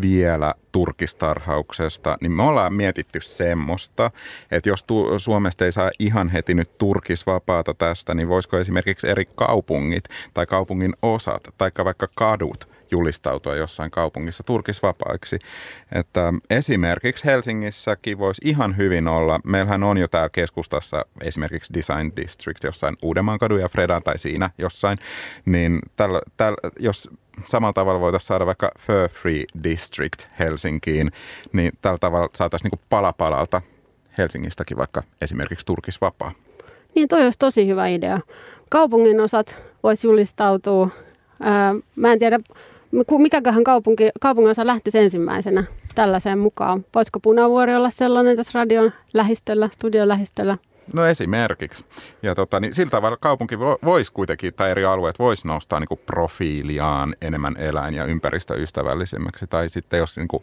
vielä 0.00 0.54
turkistarhauksesta, 0.72 2.18
niin 2.20 2.32
me 2.32 2.42
ollaan 2.42 2.74
mietitty 2.74 3.20
semmoista, 3.20 4.10
että 4.50 4.68
jos 4.68 4.84
Suomesta 5.18 5.64
ei 5.64 5.72
saa 5.72 5.90
ihan 5.98 6.28
heti 6.28 6.54
nyt 6.54 6.78
turkisvapaata 6.78 7.74
tästä, 7.74 8.14
niin 8.14 8.28
voisiko 8.28 8.58
esimerkiksi 8.58 9.08
eri 9.08 9.24
kaupungit 9.34 10.04
tai 10.34 10.46
kaupungin 10.46 10.92
osat 11.02 11.42
tai 11.58 11.70
vaikka 11.84 12.08
kadut 12.14 12.75
julistautua 12.90 13.56
jossain 13.56 13.90
kaupungissa 13.90 14.42
turkisvapaiksi. 14.42 15.38
Että 15.92 16.32
esimerkiksi 16.50 17.24
Helsingissäkin 17.24 18.18
voisi 18.18 18.42
ihan 18.44 18.76
hyvin 18.76 19.08
olla, 19.08 19.40
meillähän 19.44 19.82
on 19.84 19.98
jo 19.98 20.08
täällä 20.08 20.28
keskustassa 20.28 21.06
esimerkiksi 21.20 21.74
Design 21.74 22.12
District 22.16 22.64
jossain 22.64 22.96
Uudenmaan 23.02 23.38
kadu 23.38 23.56
ja 23.56 23.68
Fredan 23.68 24.02
tai 24.02 24.18
siinä 24.18 24.50
jossain, 24.58 24.98
niin 25.46 25.78
tällä, 25.96 26.20
tällä, 26.36 26.58
jos 26.80 27.10
samalla 27.44 27.72
tavalla 27.72 28.00
voitaisiin 28.00 28.26
saada 28.26 28.46
vaikka 28.46 28.70
Fur 28.78 29.08
Free 29.08 29.44
District 29.62 30.26
Helsinkiin, 30.38 31.12
niin 31.52 31.72
tällä 31.82 31.98
tavalla 31.98 32.28
saataisiin 32.34 32.70
niin 32.70 32.80
pala 32.88 33.12
palalta 33.12 33.62
Helsingistäkin 34.18 34.76
vaikka 34.76 35.02
esimerkiksi 35.20 35.66
turkisvapaa. 35.66 36.32
Niin 36.94 37.08
toi 37.08 37.24
olisi 37.24 37.38
tosi 37.38 37.66
hyvä 37.66 37.86
idea. 37.86 38.20
Kaupungin 38.70 39.20
osat 39.20 39.62
voisi 39.82 40.06
julistautua. 40.06 40.88
Ää, 41.40 41.74
mä 41.96 42.12
en 42.12 42.18
tiedä, 42.18 42.40
mikäköhän 43.18 43.64
kaupunki, 43.64 44.10
kaupungin 44.20 44.50
osa 44.50 44.66
lähtisi 44.66 44.98
ensimmäisenä 44.98 45.64
tällaiseen 45.94 46.38
mukaan. 46.38 46.84
Voisiko 46.94 47.20
Punavuori 47.20 47.74
olla 47.74 47.90
sellainen 47.90 48.36
tässä 48.36 48.58
radion 48.58 48.92
lähistöllä, 49.14 49.68
studion 49.72 50.08
lähistöllä? 50.08 50.58
No 50.94 51.06
esimerkiksi. 51.06 51.84
Ja 52.22 52.34
tota, 52.34 52.60
niin 52.60 52.74
sillä 52.74 52.90
tavalla 52.90 53.16
kaupunki 53.16 53.58
voisi 53.58 54.12
kuitenkin, 54.12 54.54
tai 54.54 54.70
eri 54.70 54.84
alueet 54.84 55.18
voisi 55.18 55.46
nostaa 55.46 55.80
niin 55.80 56.00
profiiliaan 56.06 57.14
enemmän 57.22 57.56
eläin- 57.56 57.94
ja 57.94 58.04
ympäristöystävällisemmäksi. 58.04 59.46
Tai 59.46 59.68
sitten 59.68 59.98
jos 59.98 60.16
niin 60.16 60.28
kuin, 60.28 60.42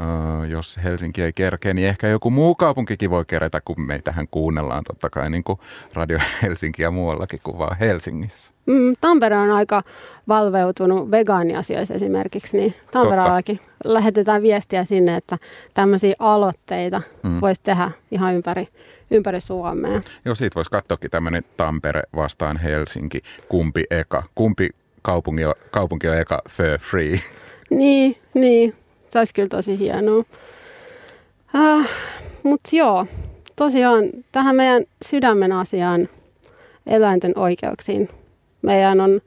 Öö, 0.00 0.46
jos 0.46 0.80
Helsinki 0.84 1.22
ei 1.22 1.32
kerkeä, 1.32 1.74
niin 1.74 1.88
ehkä 1.88 2.08
joku 2.08 2.30
muu 2.30 2.54
kaupunkikin 2.54 3.10
voi 3.10 3.24
kerätä, 3.24 3.60
kun 3.60 3.80
meitähän 3.80 4.28
kuunnellaan 4.30 4.84
totta 4.84 5.10
kai 5.10 5.30
niin 5.30 5.44
kuin 5.44 5.58
Radio 5.94 6.18
Helsinki 6.42 6.82
ja 6.82 6.90
muuallakin 6.90 7.40
kuin 7.42 7.58
vaan 7.58 7.76
Helsingissä. 7.78 8.52
Mm, 8.66 8.94
Tampere 9.00 9.38
on 9.38 9.50
aika 9.50 9.82
valveutunut 10.28 11.10
vegaaniasioissa 11.10 11.94
esimerkiksi, 11.94 12.56
niin 12.56 12.74
Tampereellakin 12.90 13.60
lähetetään 13.84 14.42
viestiä 14.42 14.84
sinne, 14.84 15.16
että 15.16 15.38
tämmöisiä 15.74 16.14
aloitteita 16.18 17.02
mm. 17.22 17.40
voisi 17.40 17.60
tehdä 17.62 17.90
ihan 18.10 18.34
ympäri, 18.34 18.68
ympäri 19.10 19.40
Suomea. 19.40 20.00
Joo, 20.24 20.34
siitä 20.34 20.54
voisi 20.54 20.70
katsoakin 20.70 21.10
tämmöinen 21.10 21.44
Tampere 21.56 22.02
vastaan 22.16 22.56
Helsinki, 22.56 23.22
kumpi 23.48 23.84
eka, 23.90 24.22
kumpi 24.34 24.68
kaupunki 25.02 25.44
on, 25.44 25.54
kaupunki 25.70 26.08
on 26.08 26.18
eka 26.18 26.42
for 26.48 26.78
free. 26.78 27.18
Niin, 27.70 28.16
niin. 28.34 28.74
Se 29.10 29.18
olisi 29.18 29.34
kyllä 29.34 29.48
tosi 29.48 29.78
hienoa. 29.78 30.24
Äh, 31.54 31.88
Mutta 32.42 32.76
joo, 32.76 33.06
tosiaan 33.56 34.04
tähän 34.32 34.56
meidän 34.56 34.84
sydämen 35.04 35.52
asiaan, 35.52 36.08
eläinten 36.86 37.32
oikeuksiin, 37.36 38.08
meidän 38.62 39.00
on 39.00 39.20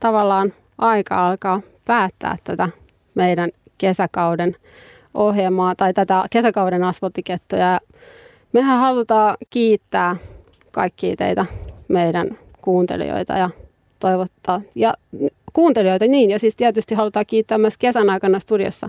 tavallaan 0.00 0.52
aika 0.78 1.26
alkaa 1.28 1.60
päättää 1.84 2.36
tätä 2.44 2.68
meidän 3.14 3.50
kesäkauden 3.78 4.56
ohjelmaa 5.14 5.74
tai 5.74 5.94
tätä 5.94 6.24
kesäkauden 6.30 6.84
asfalttikettoja. 6.84 7.80
Mehän 8.52 8.78
halutaan 8.78 9.36
kiittää 9.50 10.16
kaikkia 10.70 11.16
teitä 11.16 11.46
meidän 11.88 12.38
kuuntelijoita 12.62 13.32
ja 13.32 13.50
toivottaa. 14.00 14.60
Ja 14.74 14.92
kuuntelijoita 15.52 16.06
niin, 16.06 16.30
ja 16.30 16.38
siis 16.38 16.56
tietysti 16.56 16.94
halutaan 16.94 17.26
kiittää 17.26 17.58
myös 17.58 17.78
kesän 17.78 18.10
aikana 18.10 18.40
studiossa 18.40 18.88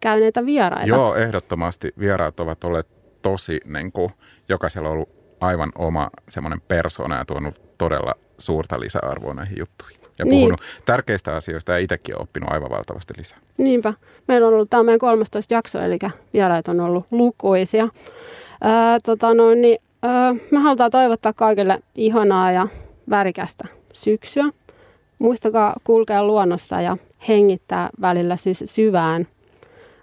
käyneitä 0.00 0.46
vieraita. 0.46 0.88
Joo, 0.88 1.14
ehdottomasti 1.14 1.92
vieraat 1.98 2.40
ovat 2.40 2.64
olleet 2.64 2.86
tosi, 3.22 3.60
niin 3.64 3.92
kuin, 3.92 4.10
jokaisella 4.48 4.88
on 4.88 4.94
ollut 4.94 5.08
aivan 5.40 5.72
oma 5.78 6.10
semmoinen 6.28 6.60
persona 6.60 7.18
ja 7.18 7.24
tuonut 7.24 7.62
todella 7.78 8.14
suurta 8.38 8.80
lisäarvoa 8.80 9.34
näihin 9.34 9.58
juttuihin. 9.58 10.00
Ja 10.18 10.24
niin. 10.24 10.34
puhunut 10.34 10.60
tärkeistä 10.84 11.36
asioista 11.36 11.72
ja 11.72 11.78
itsekin 11.78 12.14
olen 12.14 12.22
oppinut 12.22 12.52
aivan 12.52 12.70
valtavasti 12.70 13.14
lisää. 13.16 13.38
Niinpä. 13.58 13.94
Meillä 14.28 14.46
on 14.46 14.54
ollut 14.54 14.70
tämä 14.70 14.82
meidän 14.82 14.98
13 14.98 15.54
jakso, 15.54 15.80
eli 15.80 15.98
vieraat 16.32 16.68
on 16.68 16.80
ollut 16.80 17.06
lukuisia. 17.10 17.88
Ää, 18.60 18.98
tota 19.04 19.34
noin, 19.34 19.62
niin, 19.62 19.78
ää, 20.02 20.34
me 20.50 20.58
halutaan 20.58 20.90
toivottaa 20.90 21.32
kaikille 21.32 21.78
ihanaa 21.94 22.52
ja 22.52 22.68
värikästä 23.10 23.64
syksyä. 23.92 24.44
Muistakaa 25.18 25.74
kulkea 25.84 26.24
luonnossa 26.24 26.80
ja 26.80 26.96
hengittää 27.28 27.90
välillä 28.00 28.36
sy- 28.36 28.54
syvään. 28.66 29.26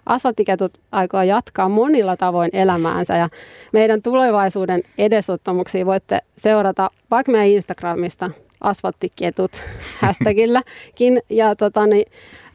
Asfalttiketut 0.08 0.78
aikoo 0.92 1.22
jatkaa 1.22 1.68
monilla 1.68 2.16
tavoin 2.16 2.50
elämäänsä 2.52 3.16
ja 3.16 3.28
meidän 3.72 4.02
tulevaisuuden 4.02 4.82
edesottamuksia 4.98 5.86
voitte 5.86 6.18
seurata 6.36 6.90
vaikka 7.10 7.32
meidän 7.32 7.48
Instagramista 7.48 8.30
asfalttiketut 8.60 9.50
hashtagilläkin. 10.02 11.22
Ja 11.30 11.54
tota, 11.54 11.86
niin, 11.86 12.06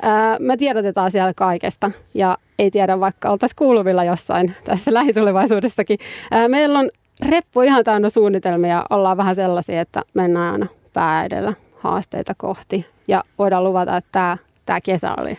ää, 0.02 0.38
me 0.40 0.58
tiedotetaan 0.58 1.12
siellä 1.12 1.34
kaikesta 1.36 1.92
ja 2.14 2.38
ei 2.60 2.72
tiedä 2.72 3.00
vaikka 3.00 3.30
oltaisiin 3.30 3.58
kuuluvilla 3.58 4.04
jossain 4.04 4.54
tässä 4.64 4.94
lähitulevaisuudessakin. 5.00 6.00
Ää, 6.32 6.48
meillä 6.48 6.80
on 6.80 6.90
reppu 7.30 7.62
ihan 7.62 7.84
täynnä 7.84 8.10
suunnitelmia, 8.10 8.86
ollaan 8.90 9.18
vähän 9.18 9.36
sellaisia, 9.36 9.82
että 9.82 10.02
mennään 10.14 10.54
aina 10.54 10.68
pää 10.94 11.26
edellä 11.26 11.54
haasteita 11.76 12.34
kohti. 12.38 12.86
Ja 13.08 13.24
voidaan 13.40 13.64
luvata, 13.64 13.98
että 13.98 14.10
tämä, 14.12 14.38
tämä 14.66 14.82
kesä 14.82 15.14
oli 15.18 15.38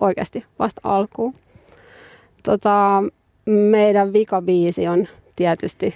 oikeasti 0.00 0.44
vasta 0.58 0.80
alkuun. 0.84 1.34
Tota, 2.42 3.02
meidän 3.46 4.12
vikabiisi 4.12 4.88
on 4.88 5.08
tietysti 5.36 5.94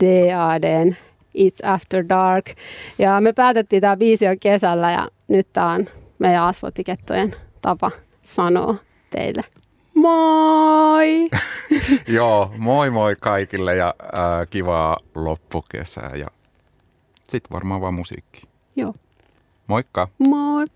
DADn 0.00 0.96
It's 1.38 1.66
After 1.66 2.04
Dark. 2.08 2.46
Ja 2.98 3.20
me 3.20 3.32
päätettiin 3.32 3.80
tämä 3.80 3.96
biisi 3.96 4.24
jo 4.24 4.32
kesällä 4.40 4.90
ja 4.90 5.08
nyt 5.28 5.48
tämä 5.52 5.72
on 5.72 5.86
meidän 6.18 6.44
asfalttikettojen 6.44 7.34
tapa 7.62 7.90
sanoa 8.22 8.74
teille 9.10 9.44
moi! 10.00 11.28
Joo, 12.16 12.52
moi 12.58 12.90
moi 12.90 13.16
kaikille 13.20 13.76
ja 13.76 13.94
äh, 14.04 14.48
kivaa 14.50 14.96
loppukesää 15.14 16.16
ja 16.16 16.26
sitten 17.28 17.50
varmaan 17.52 17.80
vaan 17.80 17.94
musiikki. 17.94 18.42
Joo. 18.76 18.94
Moikka! 19.66 20.08
Moi! 20.18 20.66